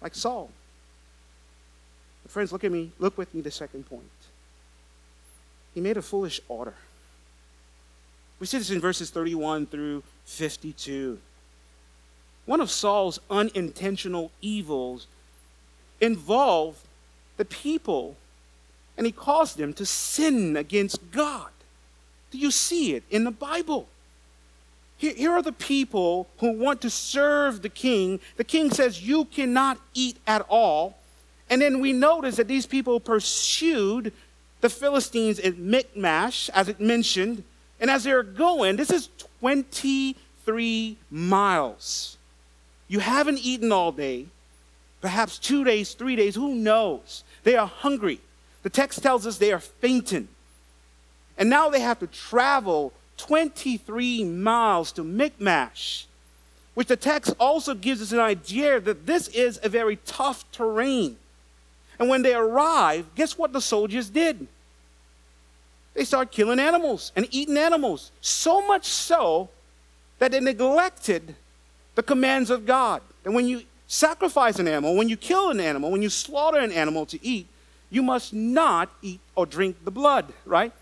Like 0.00 0.14
Saul. 0.14 0.50
Friends, 2.38 2.52
look 2.52 2.62
at 2.62 2.70
me. 2.70 2.92
Look 3.00 3.18
with 3.18 3.34
me 3.34 3.40
the 3.40 3.50
second 3.50 3.86
point. 3.86 4.04
He 5.74 5.80
made 5.80 5.96
a 5.96 6.02
foolish 6.02 6.40
order. 6.46 6.74
We 8.38 8.46
see 8.46 8.58
this 8.58 8.70
in 8.70 8.80
verses 8.80 9.10
31 9.10 9.66
through 9.66 10.04
52. 10.24 11.18
One 12.46 12.60
of 12.60 12.70
Saul's 12.70 13.18
unintentional 13.28 14.30
evils 14.40 15.08
involved 16.00 16.78
the 17.38 17.44
people, 17.44 18.16
and 18.96 19.04
he 19.04 19.10
caused 19.10 19.58
them 19.58 19.72
to 19.72 19.84
sin 19.84 20.56
against 20.56 21.10
God. 21.10 21.50
Do 22.30 22.38
you 22.38 22.52
see 22.52 22.94
it 22.94 23.02
in 23.10 23.24
the 23.24 23.32
Bible? 23.32 23.88
Here, 24.96 25.32
are 25.32 25.42
the 25.42 25.50
people 25.50 26.28
who 26.38 26.52
want 26.52 26.82
to 26.82 26.90
serve 26.90 27.62
the 27.62 27.68
king. 27.68 28.20
The 28.36 28.44
king 28.44 28.70
says, 28.70 29.02
You 29.02 29.24
cannot 29.24 29.80
eat 29.92 30.18
at 30.24 30.46
all. 30.48 30.98
And 31.50 31.62
then 31.62 31.80
we 31.80 31.92
notice 31.92 32.36
that 32.36 32.48
these 32.48 32.66
people 32.66 33.00
pursued 33.00 34.12
the 34.60 34.68
Philistines 34.68 35.38
in 35.38 35.70
Michmash, 35.70 36.50
as 36.50 36.68
it 36.68 36.80
mentioned. 36.80 37.44
And 37.80 37.90
as 37.90 38.04
they're 38.04 38.22
going, 38.22 38.76
this 38.76 38.90
is 38.90 39.08
23 39.40 40.96
miles. 41.10 42.16
You 42.88 43.00
haven't 43.00 43.38
eaten 43.38 43.70
all 43.70 43.92
day, 43.92 44.26
perhaps 45.00 45.38
two 45.38 45.64
days, 45.64 45.94
three 45.94 46.16
days, 46.16 46.34
who 46.34 46.54
knows? 46.54 47.22
They 47.44 47.56
are 47.56 47.66
hungry. 47.66 48.20
The 48.62 48.70
text 48.70 49.02
tells 49.02 49.26
us 49.26 49.38
they 49.38 49.52
are 49.52 49.60
fainting. 49.60 50.28
And 51.36 51.48
now 51.48 51.68
they 51.68 51.80
have 51.80 52.00
to 52.00 52.06
travel 52.08 52.92
23 53.18 54.24
miles 54.24 54.90
to 54.92 55.04
Michmash, 55.04 56.06
which 56.74 56.88
the 56.88 56.96
text 56.96 57.34
also 57.38 57.74
gives 57.74 58.02
us 58.02 58.12
an 58.12 58.18
idea 58.18 58.80
that 58.80 59.06
this 59.06 59.28
is 59.28 59.60
a 59.62 59.68
very 59.68 59.96
tough 60.04 60.50
terrain. 60.50 61.16
And 61.98 62.08
when 62.08 62.22
they 62.22 62.34
arrived, 62.34 63.14
guess 63.14 63.36
what 63.36 63.52
the 63.52 63.60
soldiers 63.60 64.08
did? 64.08 64.46
They 65.94 66.04
started 66.04 66.30
killing 66.30 66.60
animals 66.60 67.12
and 67.16 67.26
eating 67.30 67.56
animals. 67.56 68.12
So 68.20 68.66
much 68.66 68.86
so 68.86 69.48
that 70.18 70.30
they 70.30 70.40
neglected 70.40 71.34
the 71.96 72.02
commands 72.02 72.50
of 72.50 72.66
God. 72.66 73.02
And 73.24 73.34
when 73.34 73.48
you 73.48 73.62
sacrifice 73.88 74.58
an 74.58 74.68
animal, 74.68 74.94
when 74.94 75.08
you 75.08 75.16
kill 75.16 75.50
an 75.50 75.58
animal, 75.58 75.90
when 75.90 76.02
you 76.02 76.08
slaughter 76.08 76.58
an 76.58 76.70
animal 76.70 77.04
to 77.06 77.24
eat, 77.26 77.48
you 77.90 78.02
must 78.02 78.32
not 78.32 78.90
eat 79.02 79.20
or 79.34 79.46
drink 79.46 79.84
the 79.84 79.90
blood, 79.90 80.32
right? 80.44 80.72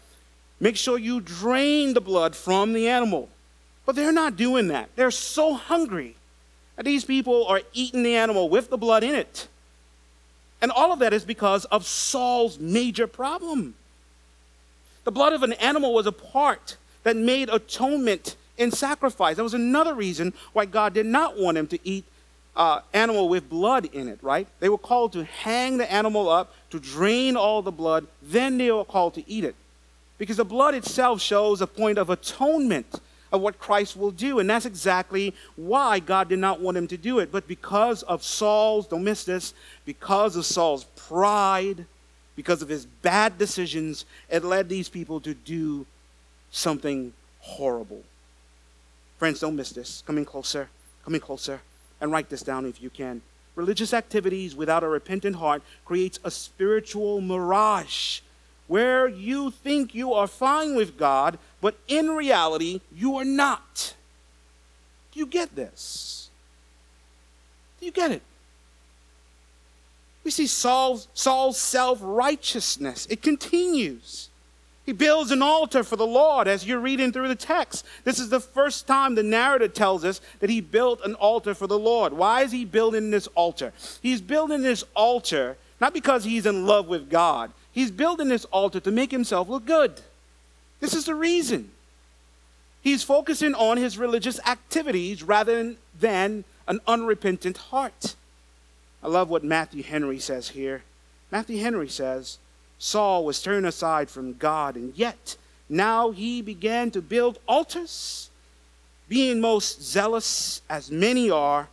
Make 0.61 0.77
sure 0.77 0.99
you 0.99 1.21
drain 1.21 1.95
the 1.95 2.01
blood 2.01 2.35
from 2.35 2.73
the 2.73 2.89
animal. 2.89 3.29
But 3.87 3.95
they're 3.95 4.13
not 4.13 4.37
doing 4.37 4.69
that. 4.69 4.91
They're 4.97 5.11
so 5.11 5.55
hungry 5.55 6.17
that 6.75 6.85
these 6.85 7.05
people 7.05 7.47
are 7.47 7.63
eating 7.73 8.03
the 8.03 8.17
animal 8.17 8.49
with 8.49 8.69
the 8.69 8.77
blood 8.77 9.05
in 9.05 9.15
it. 9.15 9.49
And 10.61 10.71
all 10.71 10.93
of 10.93 10.99
that 11.01 11.13
is 11.13 11.25
because 11.25 11.65
of 11.67 11.85
Saul's 11.85 12.59
major 12.59 13.07
problem. 13.07 13.75
The 15.05 15.13
blood 15.13 15.33
of 15.33 15.43
an 15.43 15.53
animal 15.55 15.95
was 15.95 16.07
a 16.07 16.13
part 16.13 16.77
that 17.05 17.17
made 17.17 17.49
atonement 17.49 18.37
in 18.59 18.71
sacrifice. 18.71 19.37
That 19.37 19.43
was 19.43 19.55
another 19.55 19.95
reason 19.95 20.33
why 20.53 20.65
God 20.65 20.95
did 20.95 21.07
not 21.07 21.39
want 21.39 21.59
him 21.59 21.67
to 21.69 21.79
eat 21.85 22.05
uh, 22.57 22.81
animal 22.95 23.29
with 23.29 23.49
blood 23.49 23.85
in 23.93 24.09
it, 24.09 24.19
right? 24.23 24.49
They 24.61 24.69
were 24.69 24.79
called 24.79 25.13
to 25.13 25.25
hang 25.25 25.77
the 25.77 25.91
animal 25.93 26.29
up, 26.29 26.55
to 26.71 26.81
drain 26.81 27.37
all 27.37 27.63
the 27.63 27.71
blood, 27.71 28.07
then 28.23 28.59
they 28.59 28.73
were 28.73 28.85
called 28.85 29.15
to 29.15 29.31
eat 29.31 29.45
it. 29.45 29.55
Because 30.19 30.39
the 30.39 30.45
blood 30.45 30.75
itself 30.75 31.21
shows 31.21 31.61
a 31.61 31.67
point 31.67 31.99
of 31.99 32.09
atonement 32.09 33.01
of 33.33 33.41
what 33.41 33.59
Christ 33.59 33.97
will 33.97 34.11
do. 34.11 34.39
And 34.39 34.49
that's 34.49 34.67
exactly 34.67 35.35
why 35.57 35.99
God 35.99 36.29
did 36.29 36.39
not 36.39 36.61
want 36.61 36.77
him 36.77 36.87
to 36.89 36.97
do 36.97 37.19
it. 37.19 37.33
But 37.33 37.49
because 37.49 38.03
of 38.05 38.23
Saul's, 38.23 38.87
don't 38.87 39.05
miss 39.05 39.25
this, 39.25 39.55
because 39.85 40.37
of 40.37 40.45
Saul's 40.45 40.85
pride, 40.97 41.87
because 42.35 42.63
of 42.63 42.69
his 42.69 42.87
bad 42.87 43.39
decisions, 43.39 44.05
it 44.29 44.45
led 44.45 44.69
these 44.69 44.89
people 44.89 45.21
to 45.21 45.35
do 45.35 45.87
something 46.51 47.13
horrible. 47.41 48.03
Friends, 49.19 49.41
don't 49.41 49.57
miss 49.57 49.71
this. 49.71 50.03
Come 50.07 50.19
in 50.19 50.25
closer. 50.25 50.69
Come 51.05 51.15
in 51.15 51.21
closer. 51.21 51.61
And 52.01 52.13
write 52.13 52.29
this 52.29 52.43
down 52.43 52.67
if 52.67 52.83
you 52.83 52.91
can. 52.91 53.23
Religious 53.55 53.95
activities 53.95 54.55
without 54.55 54.85
a 54.85 54.89
repentant 54.89 55.37
heart 55.37 55.63
creates 55.87 56.19
a 56.23 56.31
spiritual 56.31 57.23
mirage 57.23 58.21
where 58.67 59.09
you 59.09 59.51
think 59.51 59.95
you 59.95 60.13
are 60.13 60.27
fine 60.27 60.75
with 60.75 60.99
God, 60.99 61.39
but 61.67 61.75
in 61.89 62.11
reality, 62.11 62.81
you 62.95 63.17
are 63.17 63.25
not. 63.25 63.97
Do 65.11 65.19
you 65.19 65.27
get 65.27 65.57
this? 65.57 66.31
Do 67.81 67.87
you 67.87 67.91
get 67.91 68.13
it? 68.13 68.23
We 70.23 70.31
see 70.31 70.47
Saul's, 70.47 71.09
Saul's 71.13 71.59
self 71.59 71.99
righteousness. 72.01 73.09
It 73.11 73.21
continues. 73.21 74.29
He 74.85 74.93
builds 74.93 75.33
an 75.33 75.43
altar 75.43 75.83
for 75.83 75.97
the 75.97 76.07
Lord 76.07 76.47
as 76.47 76.65
you're 76.65 76.79
reading 76.79 77.11
through 77.11 77.27
the 77.27 77.35
text. 77.35 77.85
This 78.05 78.21
is 78.21 78.29
the 78.29 78.39
first 78.39 78.87
time 78.87 79.17
the 79.17 79.25
narrative 79.25 79.75
tells 79.75 80.05
us 80.05 80.21
that 80.39 80.51
he 80.51 80.61
built 80.61 81.01
an 81.05 81.17
altar 81.17 81.53
for 81.53 81.67
the 81.67 81.81
Lord. 81.81 82.13
Why 82.13 82.43
is 82.43 82.53
he 82.53 82.65
building 82.65 83.11
this 83.11 83.27
altar? 83.35 83.73
He's 84.01 84.21
building 84.21 84.63
this 84.63 84.85
altar 84.95 85.57
not 85.81 85.93
because 85.93 86.23
he's 86.23 86.47
in 86.47 86.65
love 86.65 86.87
with 86.87 87.11
God, 87.11 87.51
He's 87.73 87.91
building 87.91 88.29
this 88.29 88.47
altar 88.47 88.79
to 88.81 88.91
make 88.93 89.11
himself 89.11 89.49
look 89.49 89.67
good. 89.67 90.01
This 90.81 90.95
is 90.95 91.07
the 91.07 91.15
reason. 91.15 91.71
He's 92.83 93.03
focusing 93.03 93.55
on 93.55 93.79
his 93.79 93.99
religious 93.99 94.39
activities 94.47 95.23
rather 95.23 95.75
than 95.99 96.45
an 96.69 96.81
unrepentant 96.87 97.57
heart. 97.57 98.15
I 99.03 99.09
love 99.09 99.29
what 99.29 99.45
Matthew 99.45 99.83
Henry 99.83 100.19
says 100.19 100.51
here. 100.51 100.83
Matthew 101.31 101.61
Henry 101.61 101.89
says, 101.89 102.39
Saul 102.79 103.25
was 103.25 103.43
turned 103.43 103.67
aside 103.67 104.11
from 104.11 104.35
God, 104.35 104.77
and 104.77 104.97
yet 104.97 105.37
now 105.69 106.11
he 106.11 106.43
began 106.43 106.91
to 106.93 107.03
build 107.03 107.39
altars, 107.49 108.31
being 109.09 109.41
most 109.41 109.83
zealous, 109.83 110.63
as 110.69 110.91
many 110.91 111.31
are, 111.31 111.69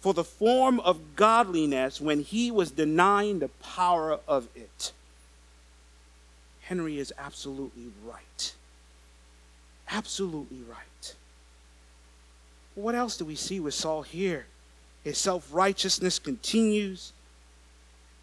for 0.00 0.14
the 0.14 0.24
form 0.24 0.80
of 0.80 1.16
godliness 1.16 2.00
when 2.00 2.20
he 2.20 2.50
was 2.50 2.70
denying 2.70 3.38
the 3.38 3.48
power 3.62 4.18
of 4.26 4.48
it. 4.54 4.92
Henry 6.62 6.98
is 6.98 7.12
absolutely 7.18 7.90
right. 8.06 8.29
Absolutely 9.90 10.62
right. 10.68 11.14
What 12.74 12.94
else 12.94 13.16
do 13.16 13.24
we 13.24 13.34
see 13.34 13.60
with 13.60 13.74
Saul 13.74 14.02
here? 14.02 14.46
His 15.02 15.18
self 15.18 15.48
righteousness 15.52 16.18
continues, 16.18 17.12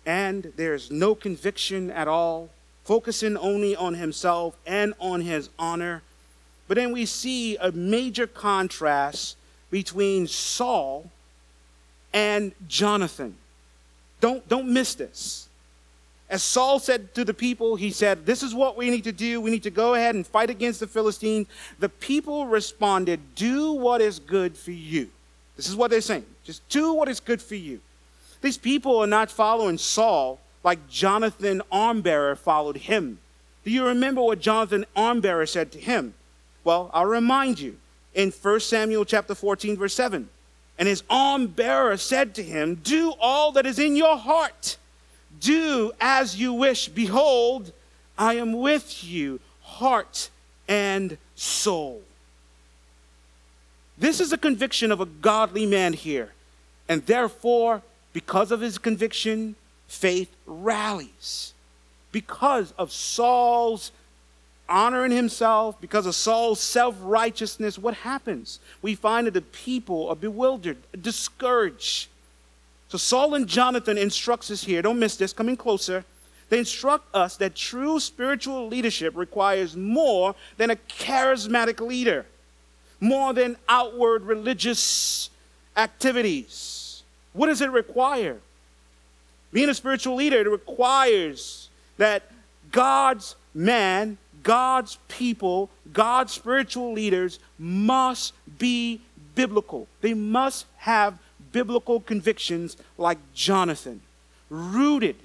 and 0.06 0.54
there's 0.56 0.90
no 0.92 1.16
conviction 1.16 1.92
at 1.92 2.08
all, 2.08 2.50
focusing 2.86 3.36
only 3.38 3.76
on 3.76 3.96
himself 3.96 4.56
and 4.66 4.94
on 5.00 5.22
his 5.22 5.50
honor. 5.60 6.04
But 6.68 6.76
then 6.76 6.92
we 6.92 7.06
see 7.06 7.58
a 7.58 7.72
major 7.72 8.28
contrast 8.28 9.38
between 9.70 10.28
Saul 10.28 11.10
and 12.14 12.54
Jonathan. 12.68 13.36
Don't, 14.22 14.48
don't 14.48 14.72
miss 14.72 14.96
this. 14.96 15.48
As 16.30 16.44
Saul 16.44 16.80
said 16.80 17.14
to 17.16 17.24
the 17.24 17.34
people, 17.34 17.78
he 17.78 17.90
said, 17.90 18.26
This 18.26 18.44
is 18.44 18.54
what 18.54 18.76
we 18.76 18.90
need 18.90 19.06
to 19.06 19.14
do. 19.14 19.40
We 19.40 19.52
need 19.52 19.64
to 19.64 19.72
go 19.72 19.94
ahead 19.94 20.16
and 20.16 20.28
fight 20.28 20.50
against 20.50 20.80
the 20.80 20.88
Philistines. 20.88 21.48
The 21.80 21.90
people 21.90 22.48
responded, 22.48 23.36
Do 23.36 23.72
what 23.72 24.02
is 24.02 24.20
good 24.20 24.58
for 24.58 24.72
you. 24.72 25.10
This 25.56 25.70
is 25.70 25.76
what 25.76 25.90
they're 25.90 26.02
saying. 26.02 26.26
Just 26.44 26.68
do 26.70 26.94
what 26.94 27.08
is 27.08 27.20
good 27.20 27.42
for 27.42 27.56
you. 27.56 27.80
These 28.42 28.58
people 28.58 28.98
are 28.98 29.08
not 29.08 29.32
following 29.32 29.78
Saul 29.78 30.40
like 30.64 30.90
Jonathan 30.90 31.62
Armbearer 31.72 32.38
followed 32.38 32.78
him. 32.78 33.20
Do 33.64 33.72
you 33.72 33.86
remember 33.86 34.22
what 34.22 34.40
Jonathan 34.40 34.86
Armbearer 34.96 35.48
said 35.48 35.72
to 35.72 35.80
him? 35.80 36.14
Well, 36.64 36.92
I'll 36.94 37.06
remind 37.06 37.60
you 37.60 37.78
in 38.14 38.32
1 38.32 38.60
Samuel 38.60 39.06
chapter 39.06 39.34
14, 39.34 39.78
verse 39.78 39.94
7. 39.94 40.30
And 40.78 40.88
his 40.88 41.04
arm 41.10 41.48
bearer 41.48 41.98
said 41.98 42.36
to 42.36 42.44
him, 42.44 42.76
Do 42.76 43.14
all 43.20 43.52
that 43.54 43.66
is 43.66 43.80
in 43.80 43.96
your 43.96 44.18
heart. 44.18 44.78
Do 45.40 45.92
as 46.00 46.36
you 46.38 46.54
wish. 46.54 46.88
Behold, 46.88 47.72
I 48.18 48.36
am 48.36 48.54
with 48.54 49.04
you, 49.04 49.40
heart 49.62 50.30
and 50.68 51.18
soul. 51.36 52.02
This 53.98 54.20
is 54.20 54.32
a 54.32 54.38
conviction 54.38 54.92
of 54.92 55.02
a 55.02 55.06
godly 55.06 55.66
man 55.66 55.94
here. 55.94 56.34
And 56.88 57.06
therefore, 57.06 57.82
because 58.14 58.52
of 58.52 58.62
his 58.62 58.78
conviction, 58.78 59.56
faith 59.88 60.30
rallies. 60.46 61.54
Because 62.12 62.74
of 62.78 62.92
Saul's 62.92 63.92
honoring 64.70 65.12
himself, 65.12 65.80
because 65.80 66.06
of 66.06 66.16
Saul's 66.16 66.60
self 66.60 66.96
righteousness, 67.02 67.78
what 67.78 67.94
happens? 67.96 68.60
We 68.82 68.96
find 68.96 69.28
that 69.28 69.34
the 69.34 69.42
people 69.42 70.10
are 70.10 70.16
bewildered, 70.16 70.78
discouraged. 71.00 72.10
So 72.90 72.98
Saul 72.98 73.34
and 73.36 73.48
Jonathan 73.48 73.98
instructs 73.98 74.50
us 74.50 74.64
here, 74.64 74.82
don't 74.82 75.00
miss 75.00 75.18
this, 75.18 75.34
coming 75.34 75.58
closer. 75.58 76.06
They 76.50 76.60
instruct 76.60 77.14
us 77.14 77.36
that 77.38 77.56
true 77.56 78.00
spiritual 78.00 78.68
leadership 78.68 79.16
requires 79.18 79.76
more 79.76 80.36
than 80.56 80.72
a 80.72 80.76
charismatic 80.76 81.86
leader, 81.86 82.26
more 83.02 83.34
than 83.34 83.58
outward 83.68 84.24
religious 84.24 85.30
activities. 85.76 87.04
What 87.34 87.48
does 87.48 87.62
it 87.62 87.70
require? 87.72 88.38
Being 89.52 89.70
a 89.70 89.74
spiritual 89.74 90.16
leader, 90.16 90.40
it 90.40 90.50
requires 90.50 91.70
that 91.98 92.32
God's 92.72 93.36
man 93.54 94.18
God's 94.48 94.98
people, 95.10 95.70
God's 95.92 96.32
spiritual 96.32 96.94
leaders 96.94 97.40
must 97.60 98.34
be 98.58 99.02
biblical. 99.36 99.90
They 100.00 100.14
must 100.14 100.66
have 100.78 101.18
biblical 101.58 102.00
convictions 102.00 102.78
like 103.00 103.18
Jonathan, 103.34 104.00
rooted 104.48 105.16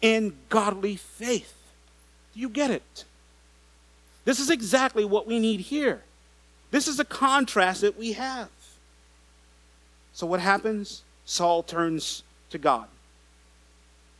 in 0.00 0.32
godly 0.48 0.94
faith. 0.94 1.52
Do 2.32 2.38
you 2.38 2.48
get 2.48 2.70
it? 2.70 3.04
This 4.24 4.38
is 4.38 4.50
exactly 4.50 5.04
what 5.04 5.26
we 5.26 5.40
need 5.40 5.58
here. 5.58 6.02
This 6.70 6.86
is 6.86 7.00
a 7.00 7.04
contrast 7.04 7.80
that 7.80 7.98
we 7.98 8.12
have. 8.12 8.50
So, 10.12 10.28
what 10.28 10.38
happens? 10.38 11.02
Saul 11.24 11.64
turns 11.64 12.22
to 12.50 12.58
God. 12.58 12.86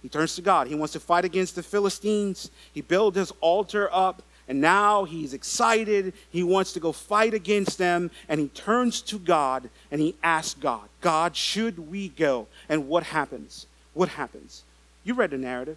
He 0.03 0.09
turns 0.09 0.35
to 0.35 0.43
God. 0.43 0.67
He 0.67 0.75
wants 0.75 0.95
to 0.95 1.01
fight 1.01 1.25
against 1.25 1.55
the 1.55 1.63
Philistines. 1.63 2.51
He 2.73 2.81
builds 2.81 3.17
his 3.17 3.33
altar 3.41 3.89
up. 3.93 4.25
And 4.51 4.61
now 4.61 5.05
he's 5.05 5.33
excited. 5.33 6.13
He 6.29 6.43
wants 6.43 6.73
to 6.73 6.81
go 6.81 6.91
fight 6.91 7.35
against 7.35 7.79
them. 7.79 8.11
And 8.29 8.41
he 8.41 8.49
turns 8.49 9.01
to 9.03 9.17
God 9.21 9.71
and 9.93 10.01
he 10.01 10.17
asks 10.25 10.59
God, 10.61 10.89
God, 11.01 11.37
should 11.37 11.89
we 11.89 12.09
go? 12.09 12.49
And 12.69 12.89
what 12.89 13.05
happens? 13.05 13.67
What 13.95 14.09
happens? 14.09 14.65
You 15.05 15.15
read 15.15 15.31
the 15.31 15.39
narrative. 15.39 15.77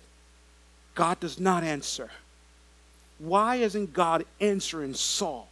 God 0.95 1.19
does 1.19 1.39
not 1.39 1.63
answer. 1.63 2.09
Why 3.19 3.57
isn't 3.57 3.93
God 3.93 4.25
answering 4.41 4.95
Saul? 4.95 5.47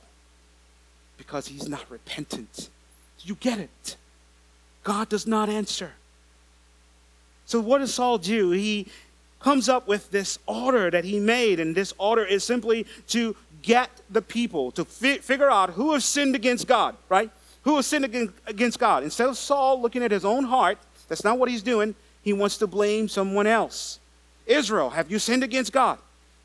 Because 1.20 1.48
he's 1.48 1.70
not 1.70 1.86
repentant. 1.92 2.70
You 3.20 3.36
get 3.36 3.60
it. 3.60 3.98
God 4.84 5.10
does 5.10 5.28
not 5.28 5.48
answer. 5.48 5.92
So 7.46 7.60
what 7.60 7.78
does 7.78 7.94
Saul 7.94 8.18
do? 8.18 8.50
He 8.50 8.88
comes 9.44 9.70
up 9.70 9.88
with 9.88 10.12
this 10.12 10.40
order 10.46 10.90
that 10.92 11.04
he 11.04 11.20
made, 11.20 11.60
and 11.60 11.76
this 11.76 11.94
order 11.98 12.24
is 12.24 12.44
simply 12.44 12.86
to 13.08 13.36
get 13.62 13.90
the 14.10 14.22
people 14.22 14.72
to 14.72 14.86
fi- 14.86 15.18
figure 15.18 15.50
out 15.50 15.72
who 15.72 15.94
has 15.94 16.06
sinned 16.06 16.36
against 16.36 16.68
God, 16.68 16.96
right? 17.10 17.30
Who 17.64 17.76
has 17.76 17.86
sinned 17.86 18.06
against 18.48 18.80
God. 18.80 19.04
Instead 19.04 19.30
of 19.30 19.38
Saul 19.38 19.82
looking 19.82 20.04
at 20.04 20.12
his 20.12 20.26
own 20.26 20.46
heart, 20.46 20.78
that's 21.08 21.24
not 21.24 21.38
what 21.38 21.50
he's 21.50 21.62
doing. 21.62 21.96
He 22.24 22.34
wants 22.34 22.58
to 22.58 22.68
blame 22.68 23.08
someone 23.08 23.48
else. 23.48 24.00
Israel, 24.46 24.92
have 24.92 25.12
you 25.12 25.20
sinned 25.20 25.44
against 25.44 25.72
God? 25.72 26.00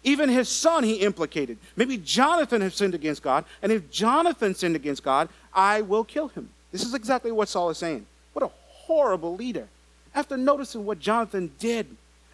Even 0.04 0.28
his 0.28 0.48
son 0.48 0.84
he 0.84 0.94
implicated. 0.96 1.58
Maybe 1.74 1.96
Jonathan 1.96 2.60
has 2.60 2.74
sinned 2.74 2.94
against 2.94 3.22
God, 3.22 3.44
and 3.62 3.72
if 3.72 3.90
Jonathan 3.90 4.54
sinned 4.54 4.76
against 4.76 5.02
God, 5.02 5.28
I 5.52 5.82
will 5.82 6.04
kill 6.04 6.28
him. 6.28 6.50
This 6.70 6.84
is 6.84 6.94
exactly 6.94 7.32
what 7.32 7.48
Saul 7.48 7.70
is 7.70 7.78
saying. 7.78 8.06
What 8.32 8.44
a 8.44 8.50
horrible 8.68 9.34
leader. 9.34 9.66
After 10.14 10.36
noticing 10.36 10.84
what 10.84 10.98
Jonathan 10.98 11.50
did, 11.58 11.86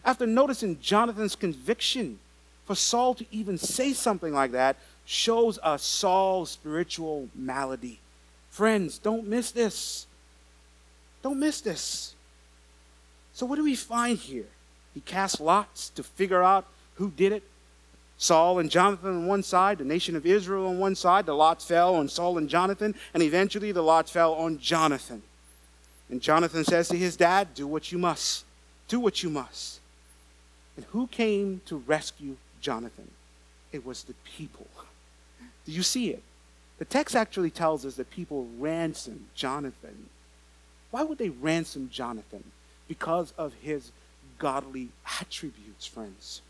after 0.04 0.26
noticing 0.26 0.80
Jonathan's 0.80 1.36
conviction, 1.36 2.18
for 2.64 2.74
Saul 2.74 3.14
to 3.14 3.26
even 3.30 3.58
say 3.58 3.92
something 3.92 4.32
like 4.32 4.52
that 4.52 4.76
shows 5.04 5.58
us 5.62 5.82
Saul's 5.82 6.50
spiritual 6.50 7.28
malady. 7.34 7.98
Friends, 8.50 8.98
don't 8.98 9.26
miss 9.26 9.50
this. 9.50 10.06
Don't 11.22 11.38
miss 11.38 11.60
this. 11.60 12.14
So, 13.32 13.46
what 13.46 13.56
do 13.56 13.64
we 13.64 13.76
find 13.76 14.18
here? 14.18 14.46
He 14.94 15.00
cast 15.00 15.40
lots 15.40 15.88
to 15.90 16.02
figure 16.02 16.42
out 16.42 16.66
who 16.96 17.10
did 17.10 17.32
it. 17.32 17.42
Saul 18.18 18.60
and 18.60 18.70
Jonathan 18.70 19.10
on 19.10 19.26
one 19.26 19.42
side, 19.42 19.78
the 19.78 19.84
nation 19.84 20.14
of 20.14 20.26
Israel 20.26 20.68
on 20.68 20.78
one 20.78 20.94
side. 20.94 21.26
The 21.26 21.34
lots 21.34 21.64
fell 21.64 21.96
on 21.96 22.08
Saul 22.08 22.38
and 22.38 22.48
Jonathan, 22.48 22.94
and 23.14 23.22
eventually 23.22 23.72
the 23.72 23.82
lots 23.82 24.10
fell 24.10 24.34
on 24.34 24.58
Jonathan. 24.58 25.22
And 26.08 26.20
Jonathan 26.20 26.62
says 26.64 26.88
to 26.88 26.96
his 26.96 27.16
dad, 27.16 27.54
Do 27.54 27.66
what 27.66 27.90
you 27.90 27.98
must. 27.98 28.44
Do 28.86 29.00
what 29.00 29.22
you 29.22 29.30
must. 29.30 29.80
And 30.76 30.86
who 30.86 31.06
came 31.06 31.60
to 31.66 31.76
rescue 31.76 32.36
Jonathan? 32.60 33.10
It 33.72 33.84
was 33.84 34.04
the 34.04 34.14
people. 34.24 34.66
Do 35.64 35.72
you 35.72 35.82
see 35.82 36.10
it? 36.10 36.22
The 36.78 36.84
text 36.84 37.14
actually 37.14 37.50
tells 37.50 37.86
us 37.86 37.96
that 37.96 38.10
people 38.10 38.48
ransomed 38.58 39.26
Jonathan. 39.34 40.08
Why 40.90 41.04
would 41.04 41.18
they 41.18 41.28
ransom 41.28 41.88
Jonathan? 41.92 42.44
Because 42.88 43.32
of 43.38 43.52
his 43.62 43.92
godly 44.38 44.88
attributes, 45.20 45.86
friends. 45.86 46.42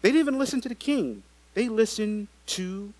They 0.00 0.08
didn't 0.08 0.20
even 0.20 0.38
listen 0.38 0.60
to 0.62 0.68
the 0.68 0.74
king, 0.74 1.22
they 1.54 1.68
listened 1.68 2.28
to 2.46 2.92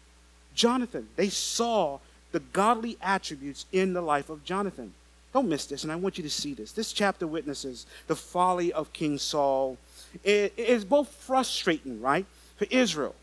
Jonathan. 0.55 1.09
They 1.17 1.31
saw 1.31 1.99
the 2.33 2.41
godly 2.41 2.99
attributes 3.01 3.67
in 3.73 3.93
the 3.93 4.03
life 4.03 4.29
of 4.29 4.45
Jonathan. 4.45 4.95
Don't 5.33 5.49
miss 5.49 5.67
this, 5.67 5.83
and 5.83 5.93
I 5.93 5.97
want 5.97 6.19
you 6.19 6.25
to 6.25 6.31
see 6.31 6.53
this. 6.53 6.73
This 6.73 6.93
chapter 6.93 7.27
witnesses 7.27 7.87
the 8.07 8.17
folly 8.17 8.73
of 8.73 8.93
King 8.93 9.17
Saul. 9.19 9.79
It 10.25 10.53
is 10.57 10.85
both 10.85 11.09
frustrating, 11.09 12.01
right, 12.01 12.27
for 12.57 12.67
Israel. 12.71 13.15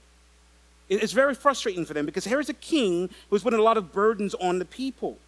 It's 0.89 1.13
very 1.13 1.35
frustrating 1.35 1.85
for 1.85 1.93
them 1.93 2.07
because 2.07 2.25
here 2.25 2.39
is 2.39 2.49
a 2.49 2.53
king 2.53 3.11
who's 3.29 3.43
putting 3.43 3.59
a 3.59 3.63
lot 3.63 3.77
of 3.77 3.93
burdens 3.93 4.33
on 4.33 4.57
the 4.57 4.65
people. 4.65 5.19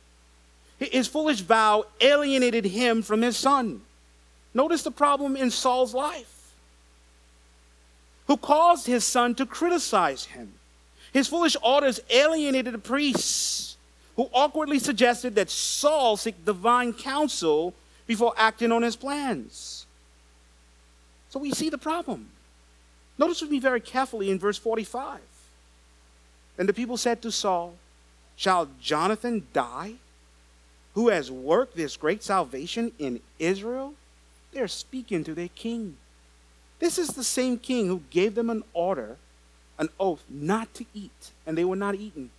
His 0.79 1.07
foolish 1.07 1.41
vow 1.41 1.86
alienated 1.99 2.65
him 2.65 3.03
from 3.03 3.21
his 3.21 3.38
son. 3.38 3.82
Notice 4.55 4.82
the 4.82 4.89
problem 4.89 5.36
in 5.36 5.51
Saul's 5.51 5.93
life, 5.93 6.53
who 8.25 8.38
caused 8.38 8.88
his 8.88 9.05
son 9.05 9.36
to 9.36 9.45
criticize 9.45 10.25
him. 10.25 10.53
His 11.13 11.27
foolish 11.27 11.55
orders 11.61 11.99
alienated 12.09 12.73
the 12.73 12.79
priests, 12.79 13.70
who 14.16 14.30
awkwardly 14.34 14.80
suggested 14.80 15.36
that 15.36 15.49
Saul 15.49 16.18
seek 16.18 16.45
divine 16.45 16.93
counsel 16.93 17.74
before 18.07 18.34
acting 18.38 18.72
on 18.72 18.82
his 18.82 18.95
plans. 18.95 19.86
So 21.30 21.39
we 21.39 21.51
see 21.51 21.70
the 21.70 21.78
problem. 21.78 22.30
Notice 23.18 23.41
with 23.41 23.51
me 23.51 23.59
very 23.59 23.80
carefully 23.80 24.30
in 24.30 24.39
verse 24.39 24.57
45. 24.57 25.20
And 26.57 26.68
the 26.68 26.74
people 26.74 26.97
said 26.97 27.22
to 27.22 27.32
Saul, 27.32 27.76
Shall 28.36 28.68
Jonathan 28.82 29.47
die, 29.53 29.93
who 30.93 31.09
has 31.09 31.32
worked 31.32 31.76
this 31.76 31.95
great 31.95 32.24
salvation 32.24 32.91
in 32.99 33.22
Israel? 33.39 33.93
They're 34.51 34.68
speaking 34.68 35.24
to 35.24 35.34
their 35.34 35.49
king. 35.49 35.95
This 36.80 36.97
is 36.97 37.09
the 37.09 37.24
same 37.24 37.57
king 37.57 37.88
who 37.88 38.01
gave 38.09 38.36
them 38.36 38.49
an 38.49 38.64
order, 38.74 39.18
an 39.78 39.89
oath 39.99 40.24
not 40.30 40.74
to 40.74 40.86
eat, 40.93 41.32
and 41.45 41.57
they 41.57 41.64
were 41.64 41.76
not 41.76 41.95
eaten. 41.95 42.32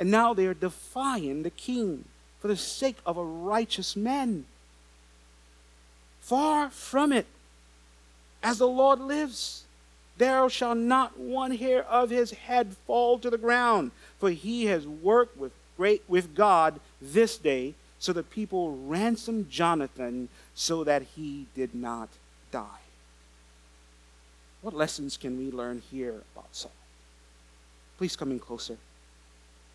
And 0.00 0.10
now 0.10 0.32
they 0.32 0.46
are 0.46 0.54
defying 0.54 1.42
the 1.42 1.50
king 1.50 2.06
for 2.40 2.48
the 2.48 2.56
sake 2.56 2.96
of 3.04 3.18
a 3.18 3.24
righteous 3.24 3.94
man. 3.94 4.46
Far 6.22 6.70
from 6.70 7.12
it. 7.12 7.26
As 8.42 8.56
the 8.56 8.66
Lord 8.66 8.98
lives, 8.98 9.64
there 10.16 10.48
shall 10.48 10.74
not 10.74 11.18
one 11.18 11.50
hair 11.52 11.84
of 11.84 12.08
his 12.08 12.30
head 12.30 12.76
fall 12.86 13.18
to 13.18 13.28
the 13.28 13.36
ground, 13.36 13.90
for 14.18 14.30
he 14.30 14.64
has 14.66 14.86
worked 14.86 15.36
with 15.36 15.52
great 15.76 16.02
with 16.08 16.34
God 16.34 16.80
this 17.02 17.36
day, 17.36 17.74
so 17.98 18.14
the 18.14 18.22
people 18.22 18.78
ransomed 18.86 19.50
Jonathan 19.50 20.30
so 20.54 20.82
that 20.82 21.02
he 21.14 21.44
did 21.54 21.74
not 21.74 22.08
die. 22.50 22.84
What 24.62 24.72
lessons 24.72 25.18
can 25.18 25.36
we 25.36 25.50
learn 25.50 25.82
here 25.90 26.22
about 26.34 26.48
Saul? 26.52 26.72
Please 27.98 28.16
come 28.16 28.30
in 28.30 28.38
closer. 28.38 28.78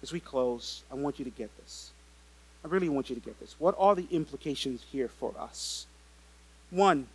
As 0.06 0.14
we 0.14 0.20
close, 0.20 0.84
I 0.92 0.94
want 0.94 1.18
you 1.18 1.26
to 1.26 1.32
get 1.32 1.50
this. 1.58 1.90
I 2.64 2.68
really 2.68 2.90
want 2.90 3.10
you 3.10 3.16
to 3.16 3.22
get 3.22 3.40
this. 3.40 3.56
What 3.58 3.74
are 3.80 3.96
the 3.96 4.06
implications 4.12 4.86
here 4.92 5.08
for 5.08 5.34
us? 5.40 5.88
One, 6.70 7.08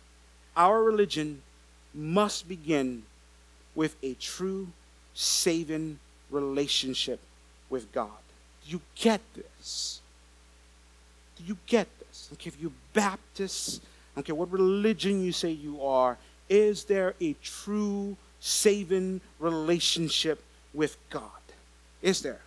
our 0.57 0.83
religion 0.83 1.41
must 1.93 2.49
begin 2.49 3.03
with 3.75 3.95
a 4.03 4.15
true 4.15 4.67
saving 5.13 5.99
relationship 6.29 7.21
with 7.69 7.89
God. 7.93 8.19
Do 8.65 8.71
you 8.71 8.81
get 8.95 9.21
this? 9.35 10.01
Do 11.37 11.45
you 11.45 11.55
get 11.67 11.87
this? 11.99 12.27
Okay, 12.33 12.49
if 12.49 12.59
you're 12.59 12.73
Baptist, 12.91 13.81
okay, 14.17 14.33
what 14.33 14.51
religion 14.51 15.23
you 15.23 15.31
say 15.31 15.51
you 15.51 15.81
are, 15.81 16.17
is 16.49 16.83
there 16.83 17.13
a 17.21 17.37
true 17.41 18.17
saving 18.41 19.21
relationship 19.39 20.43
with 20.73 20.97
God? 21.09 21.39
Is 22.01 22.21
there? 22.21 22.41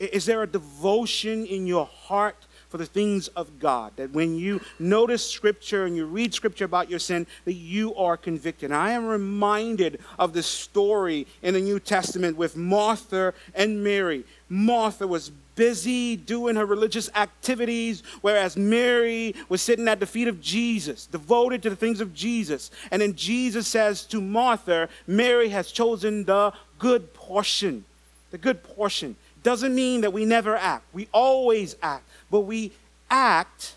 Is 0.00 0.24
there 0.24 0.42
a 0.42 0.46
devotion 0.46 1.46
in 1.46 1.66
your 1.66 1.86
heart 1.86 2.46
for 2.70 2.78
the 2.78 2.86
things 2.86 3.28
of 3.28 3.58
God. 3.58 3.92
That 3.96 4.12
when 4.12 4.36
you 4.36 4.60
notice 4.78 5.28
Scripture 5.28 5.84
and 5.84 5.96
you 5.96 6.06
read 6.06 6.32
Scripture 6.32 6.64
about 6.64 6.88
your 6.88 7.00
sin, 7.00 7.26
that 7.44 7.54
you 7.54 7.94
are 7.96 8.16
convicted. 8.16 8.70
I 8.72 8.92
am 8.92 9.06
reminded 9.06 10.00
of 10.18 10.32
the 10.32 10.42
story 10.42 11.26
in 11.42 11.54
the 11.54 11.60
New 11.60 11.80
Testament 11.80 12.36
with 12.36 12.56
Martha 12.56 13.34
and 13.54 13.82
Mary. 13.82 14.24
Martha 14.48 15.06
was 15.06 15.30
busy 15.56 16.16
doing 16.16 16.56
her 16.56 16.64
religious 16.64 17.10
activities, 17.16 18.02
whereas 18.20 18.56
Mary 18.56 19.34
was 19.48 19.60
sitting 19.60 19.88
at 19.88 20.00
the 20.00 20.06
feet 20.06 20.28
of 20.28 20.40
Jesus, 20.40 21.06
devoted 21.06 21.62
to 21.62 21.70
the 21.70 21.76
things 21.76 22.00
of 22.00 22.14
Jesus. 22.14 22.70
And 22.92 23.02
then 23.02 23.14
Jesus 23.16 23.66
says 23.66 24.04
to 24.06 24.20
Martha, 24.20 24.88
Mary 25.08 25.48
has 25.48 25.72
chosen 25.72 26.24
the 26.24 26.52
good 26.78 27.12
portion. 27.14 27.84
The 28.30 28.38
good 28.38 28.62
portion 28.62 29.16
doesn't 29.42 29.74
mean 29.74 30.02
that 30.02 30.12
we 30.12 30.24
never 30.24 30.56
act. 30.56 30.84
We 30.92 31.08
always 31.12 31.76
act 31.82 32.04
but 32.30 32.40
we 32.40 32.72
act 33.10 33.74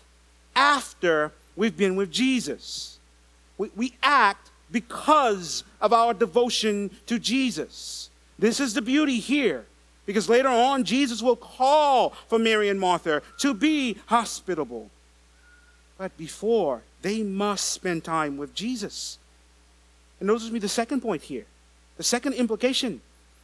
after 0.54 1.32
we've 1.56 1.76
been 1.76 1.96
with 1.96 2.10
Jesus. 2.10 2.98
We, 3.58 3.70
we 3.74 3.94
act 4.02 4.50
because 4.70 5.64
of 5.80 5.92
our 5.92 6.14
devotion 6.14 6.90
to 7.06 7.18
Jesus. 7.18 8.10
This 8.38 8.60
is 8.60 8.74
the 8.74 8.82
beauty 8.82 9.18
here. 9.18 9.66
Because 10.06 10.28
later 10.28 10.48
on, 10.48 10.84
Jesus 10.84 11.22
will 11.22 11.36
call 11.36 12.10
for 12.28 12.38
Mary 12.38 12.68
and 12.68 12.78
Martha 12.78 13.22
to 13.38 13.54
be 13.54 13.96
hospitable. 14.06 14.90
But 15.96 16.16
before, 16.16 16.82
they 17.02 17.22
must 17.22 17.70
spend 17.70 18.04
time 18.04 18.36
with 18.36 18.54
Jesus. 18.54 19.18
And 20.20 20.26
notice 20.26 20.50
me 20.50 20.58
the 20.58 20.68
second 20.68 21.00
point 21.00 21.22
here. 21.22 21.46
The 21.96 22.02
second 22.02 22.34
implication 22.34 23.00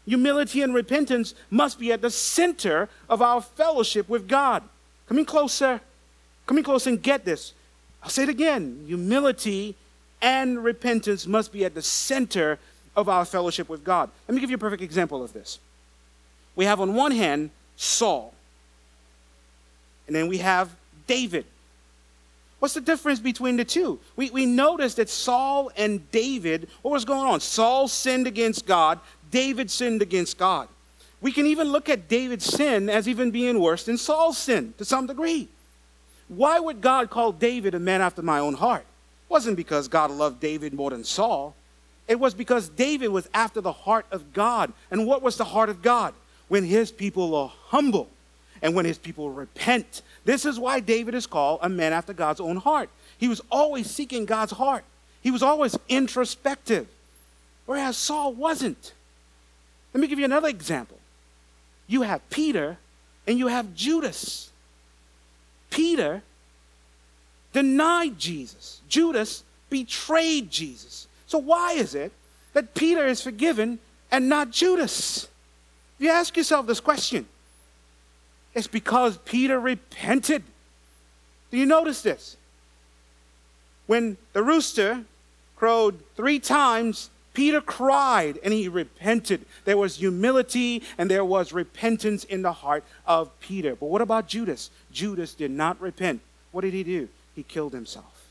humility 0.07 0.63
and 0.63 0.75
repentance 0.75 1.35
must 1.51 1.79
be 1.79 1.93
at 1.93 2.03
the 2.03 2.11
center 2.11 2.89
of 3.09 3.23
our 3.23 3.41
fellowship 3.41 4.09
with 4.09 4.29
God. 4.29 4.63
Come 5.07 5.19
in 5.19 5.25
closer. 5.25 5.81
Come 6.47 6.59
in 6.59 6.65
close 6.65 6.87
and 6.87 7.03
get 7.03 7.25
this. 7.25 7.53
I'll 8.03 8.11
say 8.11 8.25
it 8.25 8.29
again. 8.29 8.85
Humility 8.87 9.77
and 10.23 10.63
repentance 10.63 11.27
must 11.27 11.53
be 11.53 11.65
at 11.65 11.75
the 11.75 11.83
center 11.83 12.59
of 12.97 13.09
our 13.09 13.25
fellowship 13.25 13.69
with 13.69 13.85
God. 13.85 14.11
Let 14.29 14.35
me 14.35 14.41
give 14.41 14.51
you 14.51 14.57
a 14.57 14.59
perfect 14.59 14.83
example 14.83 15.23
of 15.23 15.33
this. 15.33 15.59
We 16.57 16.65
have 16.65 16.81
on 16.81 16.95
one 16.95 17.13
hand 17.13 17.51
Saul, 17.77 18.35
and 20.07 20.15
then 20.15 20.29
we 20.29 20.39
have 20.39 20.75
David. 21.07 21.47
What's 22.59 22.75
the 22.75 22.81
difference 22.83 23.21
between 23.21 23.57
the 23.57 23.65
two? 23.65 23.99
We, 24.17 24.29
we 24.31 24.45
notice 24.45 24.95
that 24.97 25.09
Saul 25.09 25.71
and 25.77 26.11
David, 26.11 26.69
what 26.83 26.91
was 26.91 27.07
going 27.07 27.27
on? 27.27 27.41
Saul 27.41 27.89
sinned 27.89 28.27
against 28.27 28.67
God, 28.67 29.01
David 29.31 29.71
sinned 29.71 30.03
against 30.03 30.39
God. 30.39 30.69
We 31.21 31.33
can 31.33 31.47
even 31.47 31.69
look 31.69 31.89
at 31.89 32.09
David's 32.09 32.47
sin 32.47 32.89
as 32.89 33.07
even 33.07 33.31
being 33.31 33.61
worse 33.61 33.85
than 33.85 33.99
Saul's 33.99 34.39
sin 34.39 34.75
to 34.79 34.85
some 34.85 35.07
degree. 35.07 35.49
Why 36.29 36.59
would 36.59 36.81
God 36.81 37.11
call 37.11 37.33
David 37.33 37.75
a 37.75 37.79
man 37.79 38.01
after 38.01 38.23
my 38.23 38.39
own 38.39 38.55
heart? 38.55 38.83
It 38.83 39.33
wasn't 39.33 39.57
because 39.57 39.89
God 39.89 40.11
loved 40.11 40.41
David 40.41 40.73
more 40.73 40.91
than 40.91 41.05
Saul. 41.05 41.55
It 42.09 42.19
was 42.19 42.35
because 42.35 42.69
David 42.69 43.09
was 43.09 43.29
after 43.35 43.61
the 43.61 43.73
heart 43.73 44.07
of 44.11 44.33
God. 44.33 44.73
And 44.91 45.07
what 45.07 45.23
was 45.23 45.37
the 45.37 45.45
heart 45.45 45.69
of 45.69 45.83
God? 45.83 46.15
When 46.49 46.65
his 46.65 46.91
people 46.91 47.35
are 47.35 47.53
humble 47.67 48.09
and 48.63 48.75
when 48.75 48.85
his 48.85 48.99
people 48.99 49.31
repent. 49.31 50.03
This 50.25 50.45
is 50.45 50.59
why 50.59 50.81
David 50.81 51.15
is 51.15 51.27
called 51.27 51.61
a 51.63 51.69
man 51.69 51.93
after 51.93 52.13
God's 52.13 52.41
own 52.41 52.57
heart. 52.57 52.91
He 53.19 53.29
was 53.29 53.41
always 53.51 53.91
seeking 53.91 54.25
God's 54.25 54.53
heart, 54.53 54.85
he 55.23 55.31
was 55.31 55.43
always 55.43 55.77
introspective, 55.89 56.87
whereas 57.67 57.97
Saul 57.97 58.33
wasn't. 58.33 58.93
Let 59.93 60.01
me 60.01 60.07
give 60.07 60.19
you 60.19 60.25
another 60.25 60.49
example 60.49 60.99
you 61.87 62.03
have 62.03 62.29
Peter 62.31 62.79
and 63.27 63.37
you 63.37 63.49
have 63.49 63.75
Judas. 63.75 64.51
Peter 65.71 66.23
denied 67.53 68.17
Jesus, 68.19 68.81
Judas 68.89 69.43
betrayed 69.69 70.51
Jesus. 70.51 71.09
So, 71.27 71.39
why 71.39 71.73
is 71.73 71.95
it 71.95 72.13
that 72.53 72.75
Peter 72.75 73.07
is 73.07 73.23
forgiven 73.23 73.81
and 74.11 74.29
not 74.29 74.53
Judas? 74.53 75.25
If 75.99 76.05
you 76.05 76.11
ask 76.11 76.37
yourself 76.37 76.67
this 76.67 76.81
question, 76.81 77.27
it's 78.55 78.67
because 78.69 79.19
Peter 79.19 79.59
repented. 79.59 80.45
Do 81.51 81.59
you 81.59 81.67
notice 81.67 82.03
this? 82.03 82.37
When 83.87 84.17
the 84.33 84.43
rooster 84.43 85.05
crowed 85.57 86.01
three 86.17 86.39
times, 86.39 87.11
Peter 87.33 87.61
cried 87.61 88.39
and 88.43 88.53
he 88.53 88.69
repented. 88.69 89.47
There 89.65 89.77
was 89.77 89.97
humility 89.97 90.83
and 90.99 91.11
there 91.11 91.25
was 91.25 91.53
repentance 91.53 92.25
in 92.25 92.43
the 92.43 92.53
heart 92.53 92.85
of 93.07 93.39
Peter. 93.41 93.77
But 93.77 93.87
what 93.87 94.03
about 94.03 94.27
Judas? 94.27 94.71
Judas 94.93 95.35
did 95.35 95.51
not 95.51 95.81
repent. 95.81 96.21
What 96.51 96.63
did 96.63 96.75
he 96.75 96.83
do? 96.83 97.09
He 97.37 97.43
killed 97.45 97.73
himself. 97.73 98.29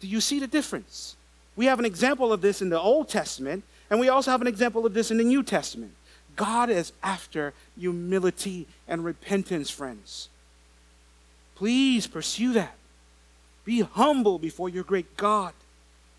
Do 0.00 0.06
you 0.06 0.20
see 0.20 0.38
the 0.38 0.46
difference? 0.46 1.16
We 1.56 1.66
have 1.66 1.78
an 1.78 1.84
example 1.84 2.32
of 2.32 2.40
this 2.40 2.60
in 2.60 2.68
the 2.70 2.80
Old 2.80 3.08
Testament, 3.08 3.64
and 3.90 4.00
we 4.00 4.08
also 4.08 4.30
have 4.30 4.40
an 4.40 4.46
example 4.46 4.84
of 4.84 4.94
this 4.94 5.10
in 5.10 5.18
the 5.18 5.24
New 5.24 5.42
Testament. 5.42 5.92
God 6.36 6.70
is 6.70 6.92
after 7.02 7.52
humility 7.78 8.66
and 8.88 9.04
repentance, 9.04 9.70
friends. 9.70 10.28
Please 11.54 12.06
pursue 12.06 12.54
that. 12.54 12.74
Be 13.64 13.80
humble 13.80 14.38
before 14.38 14.68
your 14.68 14.82
great 14.82 15.16
God 15.16 15.52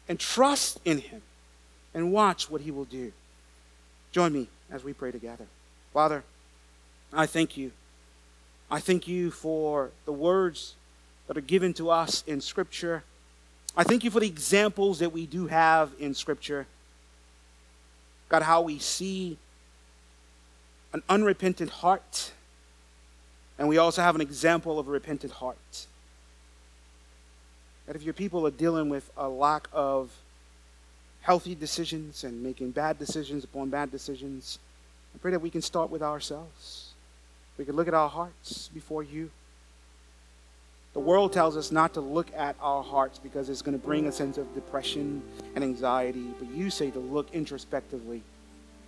and 0.07 0.19
trust 0.19 0.79
in 0.85 0.99
Him 0.99 1.21
and 1.93 2.11
watch 2.11 2.49
what 2.49 2.61
he 2.61 2.71
will 2.71 2.85
do. 2.85 3.11
Join 4.11 4.33
me 4.33 4.47
as 4.71 4.83
we 4.83 4.93
pray 4.93 5.11
together. 5.11 5.45
Father, 5.93 6.23
I 7.11 7.25
thank 7.25 7.57
you. 7.57 7.71
I 8.69 8.79
thank 8.79 9.07
you 9.07 9.29
for 9.29 9.91
the 10.05 10.11
words 10.11 10.75
that 11.27 11.37
are 11.37 11.41
given 11.41 11.73
to 11.75 11.89
us 11.89 12.23
in 12.25 12.41
Scripture. 12.41 13.03
I 13.75 13.83
thank 13.83 14.03
you 14.03 14.11
for 14.11 14.19
the 14.19 14.27
examples 14.27 14.99
that 14.99 15.11
we 15.11 15.25
do 15.25 15.47
have 15.47 15.91
in 15.99 16.13
Scripture. 16.13 16.65
God, 18.29 18.43
how 18.43 18.61
we 18.61 18.79
see 18.79 19.37
an 20.93 21.03
unrepentant 21.09 21.69
heart, 21.69 22.31
and 23.57 23.67
we 23.67 23.77
also 23.77 24.01
have 24.01 24.15
an 24.15 24.21
example 24.21 24.79
of 24.79 24.87
a 24.87 24.91
repentant 24.91 25.33
heart. 25.33 25.87
That 27.85 27.95
if 27.95 28.03
your 28.03 28.13
people 28.13 28.47
are 28.47 28.51
dealing 28.51 28.89
with 28.89 29.11
a 29.17 29.27
lack 29.27 29.67
of 29.73 30.11
healthy 31.23 31.55
decisions 31.55 32.23
and 32.25 32.43
making 32.43 32.71
bad 32.71 32.99
decisions 32.99 33.43
upon 33.43 33.69
bad 33.69 33.89
decisions, 33.89 34.59
I 35.15 35.17
pray 35.19 35.31
that 35.31 35.39
we 35.39 35.49
can 35.49 35.61
start 35.61 35.89
with 35.89 36.03
ourselves. 36.03 36.91
We 37.57 37.65
can 37.65 37.75
look 37.75 37.87
at 37.87 37.93
our 37.93 38.09
hearts 38.09 38.69
before 38.73 39.03
you. 39.03 39.31
The 40.91 40.99
world 40.99 41.31
tells 41.33 41.55
us 41.57 41.71
not 41.71 41.93
to 41.95 42.01
look 42.01 42.27
at 42.35 42.55
our 42.61 42.83
hearts 42.83 43.19
because 43.19 43.49
it's 43.49 43.61
going 43.61 43.79
to 43.79 43.83
bring 43.83 44.05
a 44.07 44.11
sense 44.11 44.37
of 44.37 44.53
depression 44.53 45.23
and 45.55 45.63
anxiety, 45.63 46.27
but 46.39 46.51
you 46.51 46.69
say 46.69 46.91
to 46.91 46.99
look 46.99 47.33
introspectively 47.33 48.21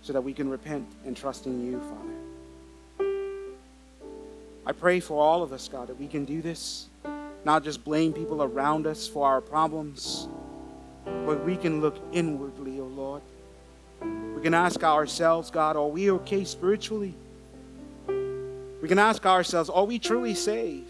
so 0.02 0.12
that 0.12 0.20
we 0.20 0.32
can 0.34 0.48
repent 0.48 0.86
and 1.04 1.16
trust 1.16 1.46
in 1.46 1.66
you, 1.66 1.80
Father. 1.80 3.06
I 4.66 4.72
pray 4.72 5.00
for 5.00 5.22
all 5.22 5.42
of 5.42 5.52
us, 5.52 5.68
God, 5.68 5.88
that 5.88 5.98
we 5.98 6.06
can 6.06 6.24
do 6.24 6.42
this, 6.42 6.86
not 7.44 7.64
just 7.64 7.82
blame 7.82 8.12
people 8.12 8.42
around 8.42 8.86
us 8.86 9.08
for 9.08 9.26
our 9.26 9.40
problems, 9.40 10.28
but 11.06 11.44
we 11.44 11.56
can 11.56 11.80
look 11.80 11.96
inwardly, 12.12 12.80
O 12.80 12.84
oh 12.84 12.86
Lord. 12.86 13.22
We 14.36 14.42
can 14.42 14.54
ask 14.54 14.82
ourselves, 14.84 15.50
God, 15.50 15.76
are 15.76 15.86
we 15.86 16.10
okay 16.10 16.44
spiritually? 16.44 17.14
We 18.06 18.88
can 18.88 18.98
ask 18.98 19.24
ourselves, 19.24 19.70
are 19.70 19.84
we 19.84 19.98
truly 19.98 20.34
saved? 20.34 20.88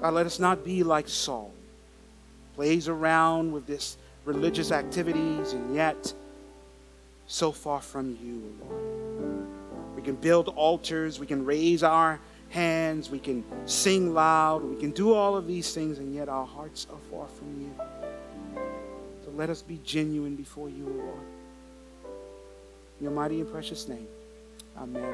God, 0.00 0.14
let 0.14 0.26
us 0.26 0.38
not 0.38 0.64
be 0.64 0.82
like 0.82 1.08
Saul, 1.08 1.52
plays 2.56 2.88
around 2.88 3.52
with 3.52 3.66
this 3.66 3.96
religious 4.24 4.72
activities 4.72 5.52
and 5.52 5.74
yet 5.74 6.12
so 7.26 7.52
far 7.52 7.80
from 7.80 8.18
you, 8.22 8.42
Lord. 8.60 9.46
We 9.94 10.02
can 10.02 10.16
build 10.16 10.48
altars, 10.48 11.20
we 11.20 11.26
can 11.26 11.44
raise 11.44 11.82
our 11.82 12.18
hands, 12.50 13.10
we 13.10 13.18
can 13.18 13.44
sing 13.64 14.12
loud, 14.12 14.62
we 14.62 14.76
can 14.76 14.90
do 14.90 15.14
all 15.14 15.36
of 15.36 15.46
these 15.46 15.72
things, 15.72 15.98
and 15.98 16.14
yet 16.14 16.28
our 16.28 16.46
hearts 16.46 16.86
are 16.90 16.98
far 17.10 17.26
from 17.28 17.60
you. 17.60 17.72
So 19.24 19.30
let 19.36 19.48
us 19.50 19.62
be 19.62 19.80
genuine 19.84 20.34
before 20.36 20.68
you, 20.68 20.84
Lord. 20.84 21.20
In 22.98 23.04
your 23.04 23.12
mighty 23.12 23.40
and 23.40 23.50
precious 23.50 23.88
name. 23.88 24.08
Amen. 24.76 25.02